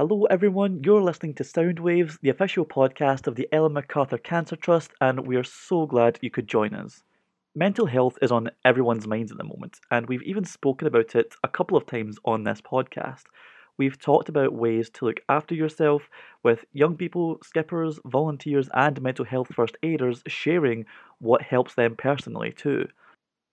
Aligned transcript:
Hello, 0.00 0.24
everyone. 0.30 0.80
You're 0.82 1.02
listening 1.02 1.34
to 1.34 1.42
Soundwaves, 1.42 2.18
the 2.22 2.30
official 2.30 2.64
podcast 2.64 3.26
of 3.26 3.34
the 3.34 3.46
Ellen 3.52 3.74
MacArthur 3.74 4.16
Cancer 4.16 4.56
Trust, 4.56 4.92
and 5.02 5.26
we 5.26 5.36
are 5.36 5.44
so 5.44 5.84
glad 5.84 6.18
you 6.22 6.30
could 6.30 6.48
join 6.48 6.72
us. 6.72 7.02
Mental 7.54 7.84
health 7.84 8.16
is 8.22 8.32
on 8.32 8.50
everyone's 8.64 9.06
minds 9.06 9.30
at 9.30 9.36
the 9.36 9.44
moment, 9.44 9.78
and 9.90 10.08
we've 10.08 10.22
even 10.22 10.46
spoken 10.46 10.88
about 10.88 11.14
it 11.14 11.34
a 11.44 11.48
couple 11.48 11.76
of 11.76 11.84
times 11.84 12.16
on 12.24 12.44
this 12.44 12.62
podcast. 12.62 13.24
We've 13.76 14.00
talked 14.00 14.30
about 14.30 14.54
ways 14.54 14.88
to 14.88 15.04
look 15.04 15.20
after 15.28 15.54
yourself 15.54 16.08
with 16.42 16.64
young 16.72 16.96
people, 16.96 17.36
skippers, 17.44 18.00
volunteers, 18.06 18.70
and 18.72 19.02
mental 19.02 19.26
health 19.26 19.54
first 19.54 19.76
aiders 19.82 20.22
sharing 20.26 20.86
what 21.18 21.42
helps 21.42 21.74
them 21.74 21.94
personally 21.94 22.52
too. 22.52 22.88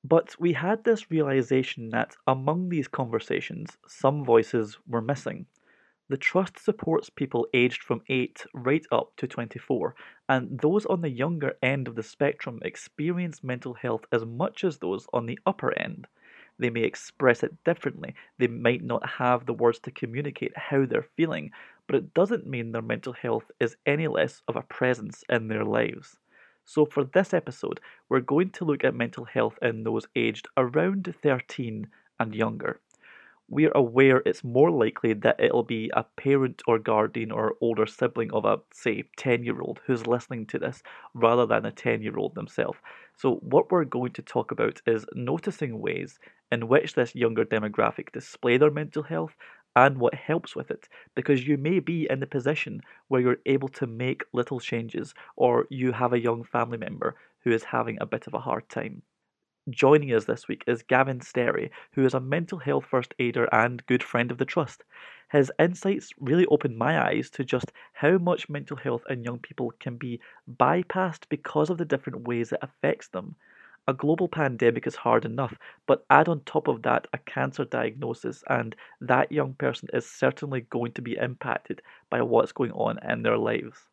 But 0.05 0.33
we 0.39 0.53
had 0.53 0.85
this 0.85 1.11
realization 1.11 1.89
that 1.89 2.15
among 2.25 2.69
these 2.69 2.87
conversations, 2.87 3.77
some 3.85 4.23
voices 4.23 4.77
were 4.87 5.01
missing. 5.01 5.45
The 6.09 6.15
Trust 6.15 6.57
supports 6.57 7.09
people 7.09 7.49
aged 7.53 7.83
from 7.83 8.01
8 8.07 8.45
right 8.53 8.85
up 8.93 9.13
to 9.17 9.27
24, 9.27 9.93
and 10.29 10.57
those 10.57 10.85
on 10.85 11.01
the 11.01 11.09
younger 11.09 11.57
end 11.61 11.85
of 11.85 11.95
the 11.95 12.03
spectrum 12.03 12.59
experience 12.61 13.43
mental 13.43 13.73
health 13.73 14.05
as 14.09 14.23
much 14.23 14.63
as 14.63 14.77
those 14.77 15.05
on 15.11 15.25
the 15.25 15.37
upper 15.45 15.77
end. 15.77 16.07
They 16.57 16.69
may 16.69 16.83
express 16.83 17.43
it 17.43 17.61
differently, 17.65 18.15
they 18.37 18.47
might 18.47 18.81
not 18.83 19.05
have 19.05 19.45
the 19.45 19.53
words 19.53 19.79
to 19.79 19.91
communicate 19.91 20.55
how 20.55 20.85
they're 20.85 21.09
feeling, 21.17 21.51
but 21.87 21.97
it 21.97 22.13
doesn't 22.13 22.47
mean 22.47 22.71
their 22.71 22.81
mental 22.81 23.11
health 23.11 23.51
is 23.59 23.75
any 23.85 24.07
less 24.07 24.41
of 24.47 24.55
a 24.55 24.61
presence 24.61 25.25
in 25.27 25.49
their 25.49 25.65
lives. 25.65 26.17
So, 26.63 26.85
for 26.85 27.03
this 27.03 27.33
episode, 27.33 27.81
we're 28.07 28.21
going 28.21 28.51
to 28.51 28.63
look 28.63 28.85
at 28.85 28.95
mental 28.95 29.25
health 29.25 29.59
in 29.61 29.83
those 29.83 30.07
aged 30.15 30.47
around 30.55 31.13
13 31.21 31.89
and 32.17 32.33
younger 32.33 32.79
we're 33.49 33.71
aware 33.75 34.21
it's 34.25 34.43
more 34.43 34.69
likely 34.71 35.13
that 35.13 35.39
it'll 35.39 35.63
be 35.63 35.89
a 35.93 36.03
parent 36.03 36.61
or 36.67 36.79
guardian 36.79 37.31
or 37.31 37.55
older 37.61 37.85
sibling 37.85 38.31
of 38.31 38.45
a, 38.45 38.59
say, 38.73 39.03
10 39.17 39.43
year 39.43 39.61
old 39.61 39.79
who's 39.85 40.07
listening 40.07 40.45
to 40.47 40.59
this 40.59 40.81
rather 41.13 41.45
than 41.45 41.65
a 41.65 41.71
10 41.71 42.01
year 42.01 42.17
old 42.17 42.35
themselves. 42.35 42.79
So, 43.15 43.35
what 43.37 43.71
we're 43.71 43.85
going 43.85 44.13
to 44.13 44.21
talk 44.21 44.51
about 44.51 44.81
is 44.85 45.05
noticing 45.13 45.79
ways 45.79 46.19
in 46.51 46.67
which 46.67 46.93
this 46.93 47.15
younger 47.15 47.45
demographic 47.45 48.11
display 48.11 48.57
their 48.57 48.71
mental 48.71 49.03
health 49.03 49.35
and 49.75 49.97
what 49.99 50.13
helps 50.15 50.55
with 50.55 50.69
it, 50.71 50.87
because 51.15 51.47
you 51.47 51.57
may 51.57 51.79
be 51.79 52.07
in 52.09 52.19
the 52.19 52.27
position 52.27 52.81
where 53.07 53.21
you're 53.21 53.41
able 53.45 53.69
to 53.69 53.87
make 53.87 54.23
little 54.33 54.59
changes 54.59 55.13
or 55.35 55.67
you 55.69 55.91
have 55.91 56.13
a 56.13 56.19
young 56.19 56.43
family 56.43 56.77
member 56.77 57.15
who 57.43 57.51
is 57.51 57.63
having 57.65 57.97
a 58.01 58.05
bit 58.05 58.27
of 58.27 58.33
a 58.33 58.39
hard 58.39 58.67
time. 58.69 59.03
Joining 59.69 60.13
us 60.13 60.23
this 60.23 60.47
week 60.47 60.63
is 60.65 60.81
Gavin 60.81 61.19
Sterry, 61.19 61.71
who 61.91 62.05
is 62.05 62.13
a 62.13 62.21
mental 62.21 62.57
health 62.57 62.85
first 62.85 63.13
aider 63.19 63.49
and 63.51 63.85
good 63.85 64.01
friend 64.01 64.31
of 64.31 64.37
the 64.37 64.45
Trust. 64.45 64.85
His 65.29 65.51
insights 65.59 66.13
really 66.21 66.45
opened 66.45 66.77
my 66.77 66.97
eyes 66.97 67.29
to 67.31 67.43
just 67.43 67.73
how 67.91 68.17
much 68.17 68.47
mental 68.47 68.77
health 68.77 69.03
in 69.09 69.25
young 69.25 69.39
people 69.39 69.71
can 69.79 69.97
be 69.97 70.21
bypassed 70.49 71.27
because 71.27 71.69
of 71.69 71.77
the 71.77 71.83
different 71.83 72.25
ways 72.25 72.53
it 72.53 72.59
affects 72.61 73.09
them. 73.09 73.35
A 73.89 73.93
global 73.93 74.29
pandemic 74.29 74.87
is 74.87 74.95
hard 74.95 75.25
enough, 75.25 75.57
but 75.85 76.05
add 76.09 76.29
on 76.29 76.45
top 76.45 76.69
of 76.69 76.83
that 76.83 77.07
a 77.11 77.17
cancer 77.17 77.65
diagnosis, 77.65 78.45
and 78.49 78.73
that 79.01 79.33
young 79.33 79.53
person 79.53 79.89
is 79.91 80.09
certainly 80.09 80.61
going 80.61 80.93
to 80.93 81.01
be 81.01 81.17
impacted 81.17 81.81
by 82.09 82.21
what's 82.21 82.53
going 82.53 82.71
on 82.71 82.99
in 83.03 83.21
their 83.21 83.37
lives. 83.37 83.89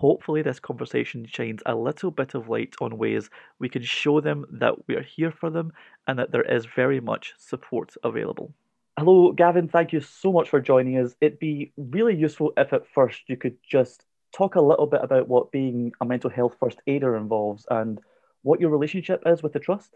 Hopefully, 0.00 0.40
this 0.40 0.58
conversation 0.58 1.26
shines 1.26 1.60
a 1.66 1.74
little 1.74 2.10
bit 2.10 2.32
of 2.32 2.48
light 2.48 2.74
on 2.80 2.96
ways 2.96 3.28
we 3.58 3.68
can 3.68 3.82
show 3.82 4.18
them 4.18 4.46
that 4.50 4.72
we 4.86 4.96
are 4.96 5.02
here 5.02 5.30
for 5.30 5.50
them 5.50 5.74
and 6.06 6.18
that 6.18 6.32
there 6.32 6.40
is 6.40 6.64
very 6.64 7.00
much 7.00 7.34
support 7.36 7.92
available. 8.02 8.50
Hello, 8.98 9.30
Gavin. 9.32 9.68
Thank 9.68 9.92
you 9.92 10.00
so 10.00 10.32
much 10.32 10.48
for 10.48 10.58
joining 10.58 10.96
us. 10.96 11.14
It'd 11.20 11.38
be 11.38 11.74
really 11.76 12.16
useful 12.16 12.54
if 12.56 12.72
at 12.72 12.88
first 12.94 13.20
you 13.26 13.36
could 13.36 13.58
just 13.62 14.06
talk 14.34 14.54
a 14.54 14.62
little 14.62 14.86
bit 14.86 15.02
about 15.02 15.28
what 15.28 15.52
being 15.52 15.92
a 16.00 16.06
mental 16.06 16.30
health 16.30 16.56
first 16.58 16.80
aider 16.86 17.14
involves 17.18 17.66
and 17.70 18.00
what 18.40 18.58
your 18.58 18.70
relationship 18.70 19.22
is 19.26 19.42
with 19.42 19.52
the 19.52 19.60
trust. 19.60 19.90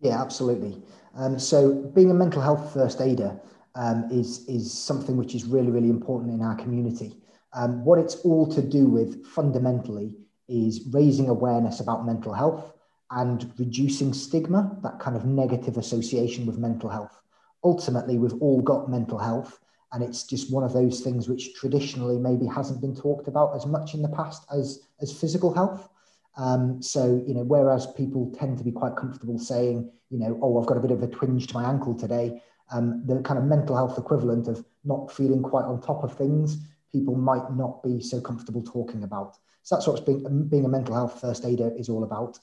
Yeah, 0.00 0.22
absolutely. 0.22 0.80
Um, 1.14 1.38
so, 1.38 1.74
being 1.74 2.10
a 2.10 2.14
mental 2.14 2.40
health 2.40 2.72
first 2.72 2.98
aider 3.02 3.38
um, 3.74 4.08
is 4.10 4.48
is 4.48 4.72
something 4.72 5.18
which 5.18 5.34
is 5.34 5.44
really 5.44 5.70
really 5.70 5.90
important 5.90 6.32
in 6.32 6.40
our 6.40 6.54
community. 6.54 7.20
Um, 7.52 7.84
what 7.84 7.98
it's 7.98 8.16
all 8.16 8.46
to 8.52 8.62
do 8.62 8.86
with 8.86 9.26
fundamentally 9.26 10.14
is 10.48 10.86
raising 10.92 11.28
awareness 11.28 11.80
about 11.80 12.06
mental 12.06 12.32
health 12.32 12.72
and 13.10 13.52
reducing 13.58 14.12
stigma, 14.12 14.76
that 14.82 15.00
kind 15.00 15.16
of 15.16 15.24
negative 15.24 15.76
association 15.76 16.46
with 16.46 16.58
mental 16.58 16.88
health. 16.88 17.20
Ultimately, 17.64 18.18
we've 18.18 18.40
all 18.40 18.62
got 18.62 18.88
mental 18.88 19.18
health, 19.18 19.58
and 19.92 20.02
it's 20.02 20.24
just 20.24 20.52
one 20.52 20.62
of 20.62 20.72
those 20.72 21.00
things 21.00 21.28
which 21.28 21.54
traditionally 21.54 22.18
maybe 22.18 22.46
hasn't 22.46 22.80
been 22.80 22.94
talked 22.94 23.26
about 23.26 23.54
as 23.56 23.66
much 23.66 23.94
in 23.94 24.02
the 24.02 24.08
past 24.08 24.46
as, 24.52 24.86
as 25.00 25.12
physical 25.12 25.52
health. 25.52 25.88
Um, 26.36 26.80
so, 26.80 27.22
you 27.26 27.34
know, 27.34 27.42
whereas 27.42 27.88
people 27.88 28.32
tend 28.38 28.58
to 28.58 28.64
be 28.64 28.70
quite 28.70 28.94
comfortable 28.94 29.38
saying, 29.38 29.90
you 30.10 30.18
know, 30.18 30.38
oh, 30.40 30.60
I've 30.60 30.66
got 30.66 30.76
a 30.76 30.80
bit 30.80 30.92
of 30.92 31.02
a 31.02 31.08
twinge 31.08 31.48
to 31.48 31.54
my 31.54 31.68
ankle 31.68 31.94
today, 31.94 32.40
um, 32.72 33.02
the 33.06 33.20
kind 33.22 33.38
of 33.38 33.44
mental 33.44 33.74
health 33.74 33.98
equivalent 33.98 34.46
of 34.46 34.64
not 34.84 35.12
feeling 35.12 35.42
quite 35.42 35.64
on 35.64 35.80
top 35.82 36.04
of 36.04 36.16
things 36.16 36.58
people 36.92 37.14
might 37.14 37.54
not 37.56 37.82
be 37.82 38.00
so 38.00 38.20
comfortable 38.20 38.62
talking 38.62 39.02
about. 39.02 39.36
So 39.62 39.76
that's 39.76 39.86
what 39.86 40.06
being, 40.06 40.48
being 40.48 40.64
a 40.64 40.68
mental 40.68 40.94
health 40.94 41.20
first 41.20 41.44
aider 41.44 41.72
is 41.76 41.88
all 41.88 42.04
about. 42.04 42.38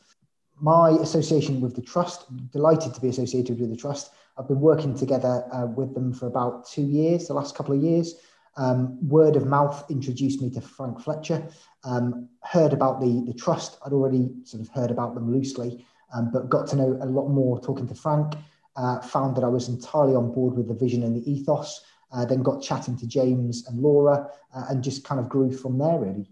My 0.60 0.90
association 0.90 1.62
with 1.62 1.76
the 1.76 1.82
trust, 1.82 2.26
delighted 2.52 2.94
to 2.94 3.02
be 3.02 3.10
associated 3.10 3.60
with 3.60 3.70
the 3.70 3.78
trust. 3.78 4.12
I've 4.38 4.48
been 4.48 4.60
working 4.60 4.96
together 4.98 5.46
uh, 5.52 5.68
with 5.68 5.94
them 5.94 6.14
for 6.14 6.28
about 6.28 6.68
two 6.68 6.84
years, 6.84 7.28
the 7.28 7.34
last 7.34 7.56
couple 7.56 7.76
of 7.76 7.82
years. 7.82 8.16
Um, 8.56 8.98
word 9.08 9.36
of 9.36 9.46
mouth 9.46 9.86
introduced 9.90 10.42
me 10.42 10.50
to 10.52 10.62
Frank 10.62 11.00
Fletcher. 11.00 11.48
Um, 11.84 12.28
heard 12.44 12.74
about 12.74 13.00
the, 13.00 13.24
the 13.28 13.34
trust. 13.34 13.78
I'd 13.86 13.94
already 13.94 14.30
sort 14.44 14.62
of 14.62 14.70
heard 14.70 14.90
about 14.90 15.14
them 15.14 15.32
loosely, 15.32 15.86
um, 16.14 16.32
but 16.32 16.50
got 16.50 16.68
to 16.70 16.76
know 16.76 16.98
a 17.02 17.06
lot 17.06 17.30
more 17.30 17.62
talking 17.62 17.88
to 17.88 17.96
Frank. 17.96 18.34
Uh, 18.76 19.00
found 19.02 19.36
that 19.36 19.44
I 19.44 19.48
was 19.48 19.70
entirely 19.70 20.16
on 20.16 20.32
board 20.32 20.56
with 20.56 20.68
the 20.68 20.74
vision 20.74 21.04
and 21.04 21.16
the 21.16 21.32
ethos. 21.32 21.82
Uh, 22.12 22.24
then 22.26 22.42
got 22.42 22.62
chatting 22.62 22.96
to 22.96 23.06
James 23.06 23.68
and 23.68 23.82
Laura 23.82 24.30
uh, 24.56 24.66
and 24.70 24.82
just 24.84 25.04
kind 25.04 25.20
of 25.20 25.28
grew 25.28 25.52
from 25.52 25.78
there, 25.78 26.00
really. 26.00 26.30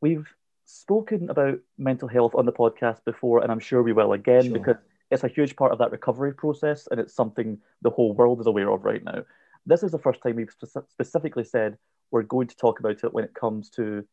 We've 0.00 0.26
spoken 0.64 1.28
about 1.28 1.58
mental 1.76 2.08
health 2.08 2.34
on 2.34 2.46
the 2.46 2.52
podcast 2.52 3.04
before, 3.04 3.42
and 3.42 3.52
I'm 3.52 3.60
sure 3.60 3.82
we 3.82 3.92
will 3.92 4.14
again 4.14 4.44
sure. 4.44 4.52
because 4.52 4.76
it's 5.10 5.24
a 5.24 5.28
huge 5.28 5.56
part 5.56 5.72
of 5.72 5.78
that 5.78 5.92
recovery 5.92 6.32
process 6.34 6.88
and 6.90 6.98
it's 6.98 7.14
something 7.14 7.58
the 7.82 7.90
whole 7.90 8.14
world 8.14 8.40
is 8.40 8.46
aware 8.46 8.70
of 8.70 8.84
right 8.84 9.04
now. 9.04 9.24
This 9.66 9.82
is 9.82 9.92
the 9.92 9.98
first 9.98 10.22
time 10.22 10.36
we've 10.36 10.50
spe- 10.50 10.90
specifically 10.90 11.44
said 11.44 11.78
we're 12.10 12.22
going 12.22 12.48
to 12.48 12.56
talk 12.56 12.80
about 12.80 13.04
it 13.04 13.12
when 13.12 13.24
it 13.24 13.34
comes 13.34 13.70
to 13.70 14.04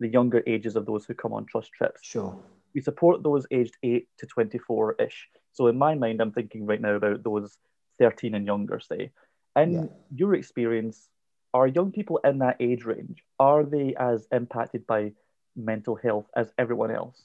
the 0.00 0.08
younger 0.08 0.42
ages 0.46 0.76
of 0.76 0.86
those 0.86 1.04
who 1.04 1.14
come 1.14 1.32
on 1.32 1.46
trust 1.46 1.72
trips. 1.72 2.00
Sure. 2.02 2.38
We 2.74 2.80
support 2.80 3.22
those 3.22 3.46
aged 3.50 3.76
8 3.82 4.08
to 4.18 4.26
24 4.26 4.96
ish. 5.00 5.28
So, 5.52 5.66
in 5.66 5.76
my 5.76 5.94
mind, 5.94 6.20
I'm 6.20 6.32
thinking 6.32 6.66
right 6.66 6.80
now 6.80 6.94
about 6.94 7.22
those 7.22 7.58
13 7.98 8.34
and 8.34 8.46
younger, 8.46 8.80
say. 8.80 9.10
In 9.56 9.72
yeah. 9.72 9.84
your 10.14 10.34
experience, 10.34 11.08
are 11.54 11.66
young 11.66 11.92
people 11.92 12.18
in 12.24 12.38
that 12.38 12.56
age 12.60 12.84
range 12.84 13.22
are 13.38 13.64
they 13.64 13.94
as 13.98 14.26
impacted 14.32 14.86
by 14.86 15.12
mental 15.54 15.94
health 15.94 16.26
as 16.34 16.52
everyone 16.58 16.90
else? 16.90 17.24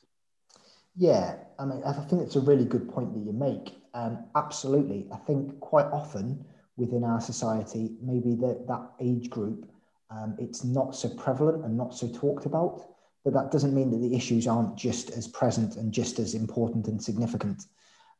Yeah, 0.95 1.35
I 1.59 1.65
mean, 1.65 1.81
I 1.85 1.93
think 1.93 2.23
it's 2.23 2.35
a 2.35 2.41
really 2.41 2.65
good 2.65 2.89
point 2.89 3.13
that 3.13 3.19
you 3.19 3.31
make. 3.31 3.75
Um, 3.93 4.25
absolutely, 4.35 5.07
I 5.13 5.17
think 5.17 5.59
quite 5.59 5.85
often 5.85 6.43
within 6.75 7.03
our 7.03 7.21
society, 7.21 7.95
maybe 8.01 8.35
that 8.35 8.67
that 8.67 8.91
age 8.99 9.29
group, 9.29 9.69
um, 10.09 10.35
it's 10.39 10.63
not 10.63 10.95
so 10.95 11.09
prevalent 11.09 11.63
and 11.63 11.77
not 11.77 11.93
so 11.93 12.07
talked 12.07 12.45
about. 12.45 12.81
But 13.23 13.33
that 13.33 13.51
doesn't 13.51 13.75
mean 13.75 13.91
that 13.91 13.97
the 13.97 14.15
issues 14.15 14.47
aren't 14.47 14.75
just 14.75 15.11
as 15.11 15.27
present 15.27 15.75
and 15.75 15.91
just 15.91 16.17
as 16.17 16.33
important 16.33 16.87
and 16.87 17.01
significant. 17.01 17.63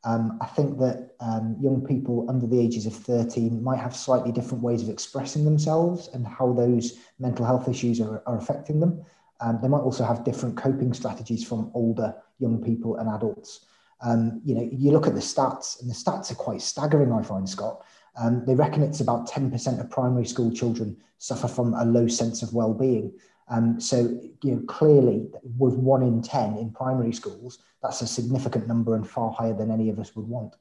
Um, 0.04 0.38
I 0.40 0.46
think 0.46 0.78
that 0.78 1.14
um, 1.20 1.56
young 1.60 1.84
people 1.84 2.26
under 2.28 2.46
the 2.46 2.60
ages 2.60 2.86
of 2.86 2.94
13 2.94 3.62
might 3.62 3.80
have 3.80 3.96
slightly 3.96 4.30
different 4.30 4.62
ways 4.62 4.82
of 4.82 4.88
expressing 4.88 5.44
themselves 5.44 6.08
and 6.14 6.26
how 6.26 6.52
those 6.52 6.98
mental 7.18 7.44
health 7.44 7.68
issues 7.68 8.00
are, 8.00 8.22
are 8.26 8.38
affecting 8.38 8.80
them. 8.80 9.04
Um, 9.40 9.58
they 9.60 9.68
might 9.68 9.80
also 9.80 10.04
have 10.04 10.24
different 10.24 10.56
coping 10.56 10.92
strategies 10.92 11.46
from 11.46 11.70
older 11.74 12.14
young 12.38 12.62
people 12.62 12.96
and 12.96 13.08
adults. 13.08 13.66
Um, 14.00 14.40
you 14.44 14.54
know, 14.54 14.68
you 14.70 14.92
look 14.92 15.06
at 15.06 15.14
the 15.14 15.20
stats, 15.20 15.80
and 15.80 15.90
the 15.90 15.94
stats 15.94 16.30
are 16.30 16.36
quite 16.36 16.62
staggering, 16.62 17.12
I 17.12 17.22
find, 17.22 17.48
Scott. 17.48 17.84
Um, 18.16 18.44
they 18.46 18.54
reckon 18.54 18.82
it's 18.82 19.00
about 19.00 19.28
10% 19.28 19.80
of 19.80 19.90
primary 19.90 20.26
school 20.26 20.52
children 20.52 20.96
suffer 21.18 21.48
from 21.48 21.74
a 21.74 21.84
low 21.84 22.06
sense 22.06 22.42
of 22.42 22.54
well-being. 22.54 23.12
Um, 23.50 23.80
so, 23.80 24.20
you 24.42 24.54
know, 24.54 24.62
clearly, 24.66 25.28
with 25.56 25.74
one 25.74 26.02
in 26.02 26.22
10 26.22 26.58
in 26.58 26.70
primary 26.70 27.12
schools, 27.12 27.58
that's 27.82 28.02
a 28.02 28.06
significant 28.06 28.66
number 28.66 28.94
and 28.94 29.08
far 29.08 29.32
higher 29.32 29.54
than 29.54 29.70
any 29.70 29.88
of 29.88 29.98
us 29.98 30.14
would 30.14 30.26
want. 30.26 30.54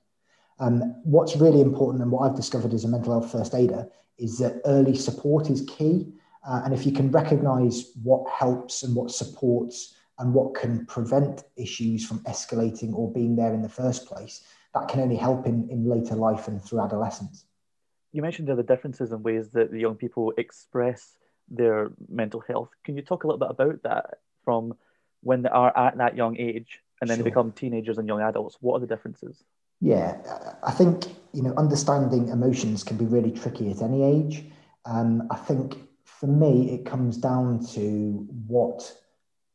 Um, 0.60 0.96
what's 1.04 1.36
really 1.36 1.62
important 1.62 2.02
and 2.02 2.12
what 2.12 2.30
I've 2.30 2.36
discovered 2.36 2.74
as 2.74 2.84
a 2.84 2.88
mental 2.88 3.14
health 3.14 3.32
first 3.32 3.54
aider 3.54 3.88
is 4.18 4.40
that 4.40 4.62
early 4.66 4.96
support 4.96 5.50
is 5.50 5.62
key. 5.68 6.14
Uh, 6.48 6.62
and 6.66 6.74
if 6.74 6.86
you 6.86 6.92
can 6.92 7.12
recognize 7.12 7.92
what 8.02 8.28
helps 8.32 8.84
and 8.84 8.96
what 8.96 9.12
supports 9.12 9.96
and 10.20 10.34
what 10.34 10.56
can 10.56 10.86
prevent 10.86 11.44
issues 11.58 12.06
from 12.06 12.20
escalating 12.22 12.94
or 12.94 13.12
being 13.12 13.36
there 13.36 13.54
in 13.54 13.62
the 13.62 13.70
first 13.70 14.08
place, 14.08 14.44
that 14.74 14.88
can 14.88 15.02
only 15.02 15.16
help 15.16 15.46
in, 15.46 15.70
in 15.70 15.88
later 15.88 16.16
life 16.16 16.48
and 16.48 16.64
through 16.64 16.82
adolescence. 16.82 17.46
You 18.14 18.22
mentioned 18.22 18.48
the 18.48 18.64
differences 18.64 19.12
in 19.12 19.22
ways 19.22 19.50
that 19.52 19.72
the 19.72 19.80
young 19.80 19.96
people 19.96 20.34
express 20.38 21.18
their 21.50 21.92
mental 22.10 22.42
health. 22.42 22.70
Can 22.84 22.96
you 22.96 23.02
talk 23.02 23.24
a 23.24 23.28
little 23.28 23.40
bit 23.40 23.50
about 23.50 23.84
that 23.84 24.20
from 24.44 24.74
when 25.22 25.42
they 25.42 25.50
are 25.50 25.76
at 25.78 25.98
that 25.98 26.16
young 26.16 26.38
age 26.38 26.80
and 27.02 27.10
then 27.10 27.18
sure. 27.18 27.24
they 27.24 27.30
become 27.30 27.52
teenagers 27.52 27.98
and 27.98 28.08
young 28.08 28.22
adults? 28.22 28.58
What 28.62 28.78
are 28.78 28.80
the 28.80 28.88
differences? 28.88 29.44
Yeah, 29.80 30.18
I 30.64 30.72
think 30.72 31.06
you 31.34 31.44
know 31.44 31.54
understanding 31.56 32.30
emotions 32.30 32.84
can 32.84 32.98
be 32.98 33.06
really 33.06 33.32
tricky 33.32 33.70
at 33.72 33.82
any 33.82 34.04
age. 34.04 34.46
Um, 34.86 35.28
I 35.30 35.36
think 35.36 35.78
for 36.20 36.28
me, 36.28 36.72
it 36.72 36.86
comes 36.86 37.18
down 37.18 37.64
to 37.74 38.28
what, 38.48 38.92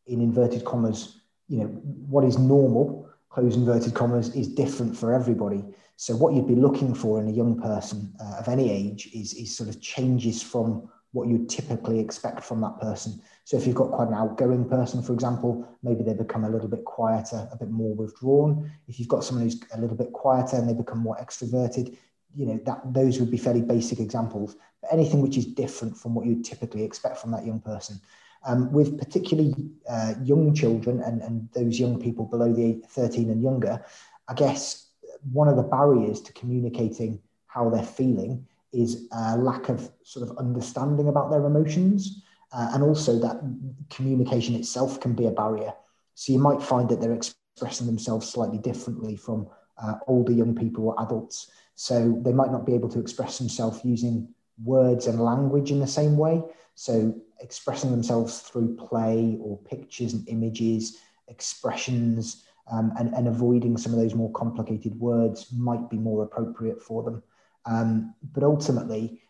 in 0.07 0.21
inverted 0.21 0.65
commas, 0.65 1.21
you 1.49 1.59
know, 1.59 1.67
what 1.67 2.25
is 2.25 2.39
normal, 2.39 3.09
close 3.31 3.57
inverted 3.57 3.95
commas, 3.95 4.35
is 4.37 4.47
different 4.47 4.97
for 4.97 5.13
everybody. 5.13 5.65
So 5.97 6.15
what 6.15 6.35
you'd 6.35 6.47
be 6.47 6.55
looking 6.55 6.95
for 6.95 7.21
in 7.21 7.29
a 7.29 7.33
young 7.33 7.61
person 7.61 8.15
uh, 8.21 8.37
of 8.39 8.49
any 8.49 8.71
age 8.71 9.09
is, 9.13 9.35
is 9.35 9.57
sort 9.57 9.69
of 9.69 9.81
changes 9.81 10.41
from 10.43 10.89
what 11.13 11.29
you'd 11.29 11.49
typically 11.49 12.01
expect 12.01 12.43
from 12.43 12.61
that 12.63 12.81
person. 12.81 13.21
So 13.45 13.57
if 13.57 13.67
you've 13.67 13.77
got 13.77 13.91
quite 13.91 14.09
an 14.09 14.15
outgoing 14.15 14.69
person, 14.69 15.03
for 15.03 15.13
example, 15.13 15.67
maybe 15.83 16.03
they 16.03 16.15
become 16.15 16.45
a 16.45 16.51
little 16.51 16.69
bit 16.69 16.85
quieter, 16.85 17.49
a 17.53 17.57
bit 17.57 17.71
more 17.71 17.95
withdrawn. 17.95 18.71
If 18.89 18.99
you've 18.99 19.09
got 19.09 19.25
someone 19.25 19.45
who's 19.45 19.61
a 19.75 19.81
little 19.81 19.97
bit 19.97 20.13
quieter 20.13 20.57
and 20.57 20.69
they 20.69 20.75
become 20.75 20.99
more 20.99 21.17
extroverted, 21.17 21.97
you 22.35 22.47
know 22.47 22.59
that 22.65 22.81
those 22.95 23.21
would 23.21 23.31
be 23.31 23.37
fairly 23.37 23.61
basic 23.61 24.01
examples. 24.01 24.57
But 24.81 24.93
anything 24.93 25.21
which 25.21 25.37
is 25.37 25.47
different 25.47 25.97
from 25.97 26.15
what 26.15 26.25
you'd 26.25 26.45
typically 26.45 26.83
expect 26.83 27.19
from 27.19 27.31
that 27.33 27.45
young 27.45 27.61
person. 27.61 28.01
Um, 28.45 28.73
with 28.73 28.99
particularly 28.99 29.55
uh, 29.89 30.15
young 30.25 30.53
children 30.53 31.01
and, 31.01 31.23
and 31.23 31.49
those 31.55 31.79
young 31.79 32.01
people 32.01 32.25
below 32.25 32.53
the 32.53 32.83
13 32.89 33.31
and 33.31 33.41
younger, 33.41 33.85
I 34.29 34.35
guess 34.35 34.89
one 35.31 35.47
of 35.47 35.57
the 35.57 35.63
barriers 35.63 36.21
to 36.23 36.33
communicating 36.33 37.21
how 37.47 37.71
they're 37.71 37.85
feeling 37.85 38.49
is 38.73 39.09
a 39.13 39.37
lack 39.37 39.69
of 39.69 39.91
sort 40.03 40.29
of 40.29 40.37
understanding 40.39 41.09
about 41.09 41.31
their 41.31 41.45
emotions. 41.45 42.23
Uh, 42.53 42.71
and 42.75 42.83
also 42.83 43.19
that 43.19 43.41
communication 43.89 44.55
itself 44.55 45.01
can 45.01 45.15
be 45.15 45.27
a 45.27 45.31
barrier. 45.31 45.73
So 46.15 46.33
you 46.33 46.39
might 46.39 46.63
find 46.63 46.89
that 46.91 47.01
they're 47.01 47.15
expressing 47.15 47.87
themselves 47.87 48.29
slightly 48.29 48.59
differently 48.59 49.17
from 49.17 49.49
uh, 49.83 49.95
older 50.07 50.33
young 50.33 50.55
people 50.55 50.89
or 50.89 51.03
adults. 51.03 51.51
So 51.75 52.21
they 52.23 52.33
might 52.33 52.53
not 52.53 52.67
be 52.67 52.75
able 52.75 52.91
to 52.91 53.01
express 53.01 53.39
themselves 53.39 53.81
using 53.85 54.29
words 54.63 55.07
and 55.07 55.19
language 55.19 55.71
in 55.71 55.81
the 55.81 55.87
same 55.87 56.17
way. 56.19 56.43
So 56.75 57.15
expressing 57.41 57.91
themselves 57.91 58.41
through 58.41 58.77
play 58.77 59.39
or 59.41 59.59
pictures 59.59 60.13
and 60.13 60.29
images, 60.29 60.99
expressions, 61.29 62.45
um, 62.71 62.93
and, 62.99 63.15
and 63.15 63.29
avoiding 63.29 63.77
some 63.77 63.93
of 63.93 63.99
those 63.99 64.15
more 64.15 64.31
complicated 64.33 64.95
words 64.99 65.53
might 65.53 65.91
be 65.91 65.97
more 65.97 66.23
appropriate 66.23 66.83
for 66.83 67.03
them. 67.03 67.23
Um, 67.67 68.15
but 68.33 68.43
ultimately, 68.43 69.23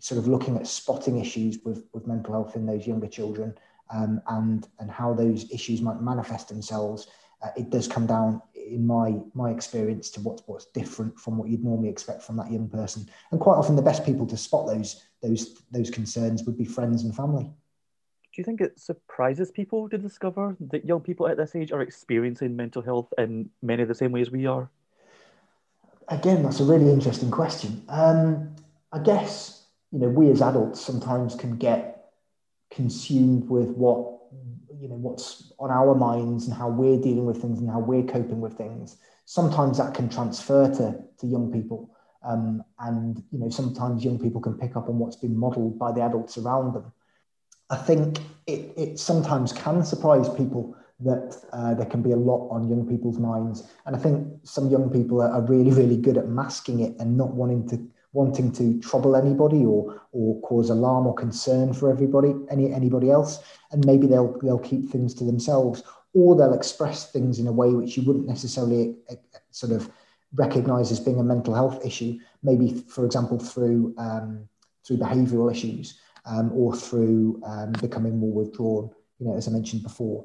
sort 0.00 0.18
of 0.18 0.28
looking 0.28 0.56
at 0.56 0.66
spotting 0.66 1.18
issues 1.18 1.58
with, 1.64 1.84
with 1.92 2.06
mental 2.06 2.32
health 2.32 2.54
in 2.54 2.66
those 2.66 2.86
younger 2.86 3.08
children 3.08 3.56
um, 3.90 4.20
and, 4.28 4.68
and 4.78 4.90
how 4.90 5.14
those 5.14 5.50
issues 5.50 5.80
might 5.80 6.00
manifest 6.00 6.48
themselves, 6.48 7.08
uh, 7.42 7.48
it 7.56 7.70
does 7.70 7.88
come 7.88 8.06
down, 8.06 8.40
in 8.54 8.86
my, 8.86 9.14
my 9.34 9.50
experience, 9.50 10.10
to 10.10 10.20
what's, 10.20 10.42
what's 10.46 10.66
different 10.66 11.18
from 11.18 11.38
what 11.38 11.48
you'd 11.48 11.64
normally 11.64 11.88
expect 11.88 12.22
from 12.22 12.36
that 12.36 12.50
young 12.50 12.68
person. 12.68 13.08
And 13.30 13.40
quite 13.40 13.56
often, 13.56 13.76
the 13.76 13.82
best 13.82 14.04
people 14.04 14.26
to 14.26 14.36
spot 14.36 14.66
those, 14.66 15.04
those, 15.22 15.62
those 15.70 15.90
concerns 15.90 16.44
would 16.44 16.58
be 16.58 16.64
friends 16.64 17.04
and 17.04 17.14
family. 17.14 17.44
Do 17.44 18.42
you 18.42 18.44
think 18.44 18.60
it 18.60 18.78
surprises 18.78 19.50
people 19.50 19.88
to 19.88 19.96
discover 19.96 20.56
that 20.60 20.84
young 20.84 21.00
people 21.00 21.26
at 21.26 21.36
this 21.36 21.54
age 21.54 21.72
are 21.72 21.80
experiencing 21.80 22.54
mental 22.54 22.82
health 22.82 23.12
in 23.16 23.48
many 23.62 23.82
of 23.82 23.88
the 23.88 23.94
same 23.94 24.12
ways 24.12 24.30
we 24.30 24.46
are? 24.46 24.70
Again, 26.08 26.42
that's 26.42 26.60
a 26.60 26.64
really 26.64 26.90
interesting 26.90 27.30
question. 27.30 27.82
Um, 27.88 28.54
I 28.92 28.98
guess 28.98 29.64
you 29.92 29.98
know 29.98 30.08
we 30.08 30.30
as 30.30 30.42
adults 30.42 30.80
sometimes 30.80 31.34
can 31.34 31.56
get 31.56 32.10
consumed 32.70 33.48
with 33.48 33.70
what 33.70 34.18
you 34.80 34.88
know 34.88 34.96
what's 34.96 35.52
on 35.58 35.70
our 35.70 35.94
minds 35.94 36.46
and 36.46 36.54
how 36.56 36.68
we're 36.68 37.00
dealing 37.00 37.26
with 37.26 37.40
things 37.40 37.58
and 37.60 37.70
how 37.70 37.80
we're 37.80 38.04
coping 38.04 38.40
with 38.40 38.54
things. 38.54 38.96
Sometimes 39.24 39.78
that 39.78 39.94
can 39.94 40.08
transfer 40.08 40.72
to 40.74 40.98
to 41.18 41.26
young 41.26 41.52
people, 41.52 41.90
um, 42.24 42.62
and 42.80 43.22
you 43.30 43.38
know 43.38 43.50
sometimes 43.50 44.04
young 44.04 44.18
people 44.18 44.40
can 44.40 44.54
pick 44.54 44.76
up 44.76 44.88
on 44.88 44.98
what's 44.98 45.16
been 45.16 45.36
modelled 45.36 45.78
by 45.78 45.92
the 45.92 46.02
adults 46.02 46.38
around 46.38 46.74
them. 46.74 46.92
I 47.68 47.76
think 47.76 48.20
it, 48.46 48.72
it 48.76 48.98
sometimes 49.00 49.52
can 49.52 49.84
surprise 49.84 50.28
people 50.28 50.76
that 51.00 51.36
uh, 51.52 51.74
there 51.74 51.86
can 51.86 52.02
be 52.02 52.12
a 52.12 52.16
lot 52.16 52.48
on 52.48 52.68
young 52.68 52.86
people's 52.86 53.18
minds. 53.18 53.68
And 53.84 53.94
I 53.94 53.98
think 53.98 54.26
some 54.44 54.70
young 54.70 54.88
people 54.90 55.20
are, 55.20 55.42
really, 55.42 55.70
really 55.70 55.96
good 55.96 56.16
at 56.16 56.28
masking 56.28 56.80
it 56.80 56.96
and 56.98 57.16
not 57.16 57.34
wanting 57.34 57.68
to 57.68 57.86
wanting 58.12 58.50
to 58.50 58.80
trouble 58.80 59.14
anybody 59.14 59.66
or 59.66 60.00
or 60.12 60.40
cause 60.40 60.70
alarm 60.70 61.06
or 61.06 61.14
concern 61.14 61.74
for 61.74 61.90
everybody, 61.90 62.34
any 62.50 62.72
anybody 62.72 63.10
else. 63.10 63.40
And 63.72 63.84
maybe 63.84 64.06
they'll 64.06 64.38
they'll 64.42 64.58
keep 64.58 64.90
things 64.90 65.12
to 65.14 65.24
themselves, 65.24 65.82
or 66.14 66.34
they'll 66.34 66.54
express 66.54 67.12
things 67.12 67.38
in 67.38 67.46
a 67.46 67.52
way 67.52 67.70
which 67.74 67.96
you 67.96 68.02
wouldn't 68.04 68.26
necessarily 68.26 68.96
uh, 69.10 69.16
sort 69.50 69.72
of 69.72 69.90
recognize 70.34 70.90
as 70.90 71.00
being 71.00 71.20
a 71.20 71.24
mental 71.24 71.54
health 71.54 71.84
issue. 71.84 72.18
Maybe, 72.42 72.84
for 72.88 73.04
example, 73.04 73.38
through 73.38 73.94
um, 73.98 74.48
through 74.86 74.96
behavioural 74.96 75.52
issues 75.52 76.00
um, 76.24 76.52
or 76.54 76.74
through 76.74 77.42
um, 77.44 77.72
becoming 77.82 78.18
more 78.18 78.32
withdrawn. 78.32 78.90
You 79.18 79.28
know, 79.28 79.36
as 79.36 79.46
I 79.46 79.50
mentioned 79.50 79.82
before 79.82 80.24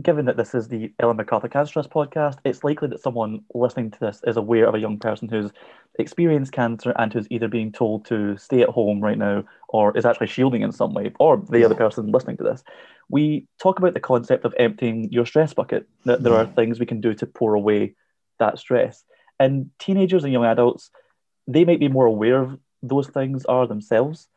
given 0.00 0.24
that 0.26 0.36
this 0.36 0.54
is 0.54 0.68
the 0.68 0.92
Ellen 0.98 1.16
MacArthur 1.16 1.48
Cancer 1.48 1.72
Trust 1.72 1.90
podcast, 1.90 2.38
it's 2.44 2.64
likely 2.64 2.88
that 2.88 3.02
someone 3.02 3.40
listening 3.54 3.90
to 3.90 4.00
this 4.00 4.20
is 4.26 4.36
aware 4.36 4.66
of 4.66 4.74
a 4.74 4.78
young 4.78 4.98
person 4.98 5.28
who's 5.28 5.50
experienced 5.98 6.52
cancer 6.52 6.92
and 6.96 7.12
who's 7.12 7.26
either 7.30 7.48
being 7.48 7.72
told 7.72 8.04
to 8.06 8.36
stay 8.36 8.62
at 8.62 8.68
home 8.68 9.00
right 9.00 9.18
now 9.18 9.44
or 9.68 9.96
is 9.96 10.06
actually 10.06 10.28
shielding 10.28 10.62
in 10.62 10.72
some 10.72 10.94
way, 10.94 11.12
or 11.18 11.42
the 11.50 11.64
other 11.64 11.74
person 11.74 12.10
listening 12.10 12.36
to 12.38 12.44
this. 12.44 12.64
We 13.08 13.46
talk 13.60 13.78
about 13.78 13.94
the 13.94 14.00
concept 14.00 14.44
of 14.44 14.54
emptying 14.58 15.12
your 15.12 15.26
stress 15.26 15.52
bucket, 15.52 15.86
that 16.04 16.22
there 16.22 16.34
are 16.34 16.44
mm-hmm. 16.44 16.54
things 16.54 16.80
we 16.80 16.86
can 16.86 17.00
do 17.00 17.14
to 17.14 17.26
pour 17.26 17.54
away 17.54 17.94
that 18.38 18.58
stress. 18.58 19.04
And 19.38 19.70
teenagers 19.78 20.24
and 20.24 20.32
young 20.32 20.44
adults, 20.44 20.90
they 21.46 21.64
might 21.64 21.80
be 21.80 21.88
more 21.88 22.06
aware 22.06 22.40
of 22.40 22.58
those 22.82 23.08
things 23.08 23.44
are 23.44 23.66
themselves. 23.66 24.28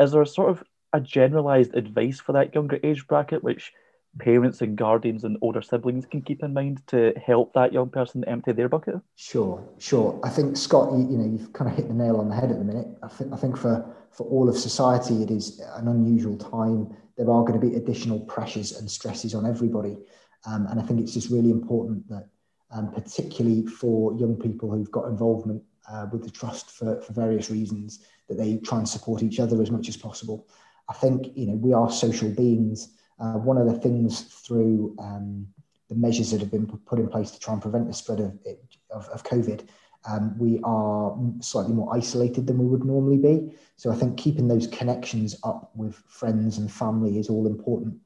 Is 0.00 0.12
there 0.12 0.22
a 0.22 0.26
sort 0.26 0.50
of 0.50 0.62
a 0.92 1.00
generalized 1.00 1.74
advice 1.74 2.20
for 2.20 2.32
that 2.32 2.54
younger 2.54 2.78
age 2.82 3.06
bracket, 3.06 3.42
which 3.44 3.72
parents 4.18 4.60
and 4.60 4.76
guardians 4.76 5.24
and 5.24 5.38
older 5.40 5.62
siblings 5.62 6.04
can 6.04 6.20
keep 6.22 6.42
in 6.42 6.52
mind 6.52 6.82
to 6.88 7.12
help 7.24 7.52
that 7.54 7.72
young 7.72 7.88
person 7.88 8.24
empty 8.24 8.52
their 8.52 8.68
bucket? 8.68 8.96
Sure, 9.16 9.62
sure. 9.78 10.18
I 10.24 10.30
think 10.30 10.56
Scott, 10.56 10.92
you, 10.92 11.08
you 11.10 11.18
know, 11.18 11.24
you've 11.24 11.52
kind 11.52 11.70
of 11.70 11.76
hit 11.76 11.88
the 11.88 11.94
nail 11.94 12.16
on 12.16 12.28
the 12.28 12.34
head 12.34 12.50
at 12.50 12.58
the 12.58 12.64
minute. 12.64 12.88
I 13.02 13.08
think 13.08 13.32
I 13.32 13.36
think 13.36 13.56
for 13.56 13.94
for 14.10 14.26
all 14.26 14.48
of 14.48 14.56
society, 14.56 15.22
it 15.22 15.30
is 15.30 15.60
an 15.76 15.88
unusual 15.88 16.36
time. 16.36 16.94
There 17.16 17.30
are 17.30 17.44
going 17.44 17.60
to 17.60 17.66
be 17.66 17.76
additional 17.76 18.20
pressures 18.20 18.72
and 18.72 18.90
stresses 18.90 19.34
on 19.34 19.46
everybody, 19.46 19.96
um, 20.46 20.66
and 20.66 20.80
I 20.80 20.82
think 20.82 21.00
it's 21.00 21.14
just 21.14 21.30
really 21.30 21.50
important 21.50 22.08
that, 22.08 22.28
um, 22.72 22.90
particularly 22.92 23.66
for 23.66 24.14
young 24.14 24.36
people 24.36 24.70
who've 24.70 24.90
got 24.90 25.06
involvement 25.06 25.62
uh, 25.88 26.06
with 26.10 26.24
the 26.24 26.30
trust 26.30 26.70
for, 26.70 27.00
for 27.00 27.12
various 27.12 27.50
reasons, 27.50 28.04
that 28.28 28.36
they 28.36 28.58
try 28.58 28.78
and 28.78 28.88
support 28.88 29.22
each 29.22 29.38
other 29.38 29.62
as 29.62 29.70
much 29.70 29.88
as 29.88 29.96
possible. 29.96 30.48
I 30.88 30.94
think 30.94 31.28
you 31.36 31.46
know 31.46 31.54
we 31.54 31.72
are 31.72 31.90
social 31.90 32.30
beings 32.30 32.96
uh, 33.20 33.38
one 33.38 33.58
of 33.58 33.66
the 33.66 33.78
things 33.78 34.22
through 34.22 34.96
um, 34.98 35.46
the 35.88 35.94
measures 35.94 36.30
that 36.30 36.40
have 36.40 36.50
been 36.50 36.66
put 36.66 36.98
in 36.98 37.08
place 37.08 37.30
to 37.32 37.38
try 37.38 37.52
and 37.52 37.62
prevent 37.62 37.86
the 37.86 37.92
spread 37.92 38.20
of, 38.20 38.38
of, 38.90 39.08
of 39.08 39.22
COVID, 39.24 39.66
um, 40.08 40.38
we 40.38 40.60
are 40.64 41.14
slightly 41.40 41.74
more 41.74 41.94
isolated 41.94 42.46
than 42.46 42.58
we 42.58 42.64
would 42.64 42.84
normally 42.84 43.18
be. 43.18 43.54
So 43.76 43.90
I 43.90 43.96
think 43.96 44.16
keeping 44.16 44.48
those 44.48 44.66
connections 44.66 45.36
up 45.44 45.70
with 45.74 45.94
friends 46.08 46.58
and 46.58 46.72
family 46.72 47.18
is 47.18 47.28
all 47.28 47.46
important. 47.46 47.96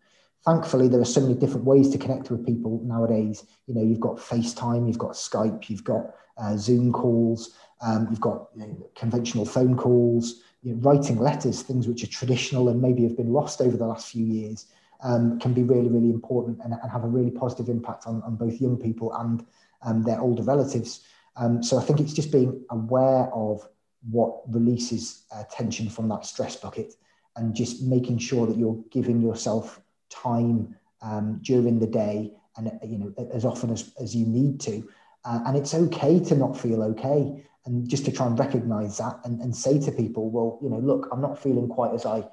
Thankfully, 0.44 0.88
there 0.88 1.00
are 1.00 1.06
so 1.06 1.20
many 1.20 1.34
different 1.34 1.64
ways 1.64 1.88
to 1.90 1.98
connect 1.98 2.30
with 2.30 2.44
people 2.44 2.80
nowadays. 2.84 3.44
You 3.66 3.74
know, 3.74 3.82
you've 3.82 4.00
got 4.00 4.16
FaceTime, 4.16 4.86
you've 4.86 4.98
got 4.98 5.12
Skype, 5.12 5.70
you've 5.70 5.84
got 5.84 6.14
uh, 6.36 6.56
Zoom 6.56 6.92
calls, 6.92 7.54
um, 7.80 8.08
you've 8.10 8.20
got 8.20 8.48
you 8.56 8.66
know, 8.66 8.90
conventional 8.96 9.46
phone 9.46 9.76
calls, 9.76 10.42
you 10.62 10.72
know, 10.72 10.80
writing 10.80 11.18
letters, 11.18 11.62
things 11.62 11.86
which 11.86 12.02
are 12.02 12.08
traditional 12.08 12.68
and 12.68 12.82
maybe 12.82 13.04
have 13.04 13.16
been 13.16 13.32
lost 13.32 13.60
over 13.60 13.76
the 13.76 13.86
last 13.86 14.08
few 14.08 14.24
years 14.24 14.66
um, 15.04 15.38
can 15.38 15.52
be 15.52 15.62
really, 15.62 15.88
really 15.88 16.10
important 16.10 16.58
and, 16.64 16.72
and, 16.72 16.90
have 16.90 17.04
a 17.04 17.08
really 17.08 17.30
positive 17.30 17.68
impact 17.68 18.06
on, 18.06 18.22
on 18.22 18.36
both 18.36 18.60
young 18.60 18.76
people 18.76 19.14
and 19.14 19.46
um, 19.82 20.02
their 20.02 20.18
older 20.18 20.42
relatives. 20.42 21.04
Um, 21.36 21.62
so 21.62 21.78
I 21.78 21.82
think 21.82 22.00
it's 22.00 22.14
just 22.14 22.32
being 22.32 22.64
aware 22.70 23.28
of 23.34 23.68
what 24.10 24.40
releases 24.48 25.24
uh, 25.30 25.44
tension 25.50 25.88
from 25.90 26.08
that 26.08 26.24
stress 26.24 26.56
bucket 26.56 26.94
and 27.36 27.54
just 27.54 27.82
making 27.82 28.18
sure 28.18 28.46
that 28.46 28.56
you're 28.56 28.82
giving 28.90 29.20
yourself 29.20 29.80
time 30.08 30.74
um, 31.02 31.38
during 31.42 31.78
the 31.78 31.86
day 31.86 32.32
and 32.56 32.70
you 32.84 32.98
know 32.98 33.12
as 33.32 33.44
often 33.44 33.70
as, 33.70 33.92
as 34.00 34.14
you 34.14 34.26
need 34.26 34.60
to. 34.60 34.88
Uh, 35.24 35.40
and 35.46 35.56
it's 35.56 35.74
okay 35.74 36.18
to 36.20 36.34
not 36.34 36.58
feel 36.58 36.82
okay 36.82 37.44
and 37.66 37.88
just 37.88 38.04
to 38.04 38.12
try 38.12 38.26
and 38.26 38.38
recognize 38.38 38.98
that 38.98 39.18
and, 39.24 39.40
and 39.40 39.54
say 39.54 39.78
to 39.80 39.90
people, 39.90 40.30
well, 40.30 40.58
you 40.62 40.68
know, 40.68 40.78
look, 40.78 41.08
I'm 41.10 41.20
not 41.20 41.42
feeling 41.42 41.68
quite 41.68 41.94
as 41.94 42.06
I 42.06 42.24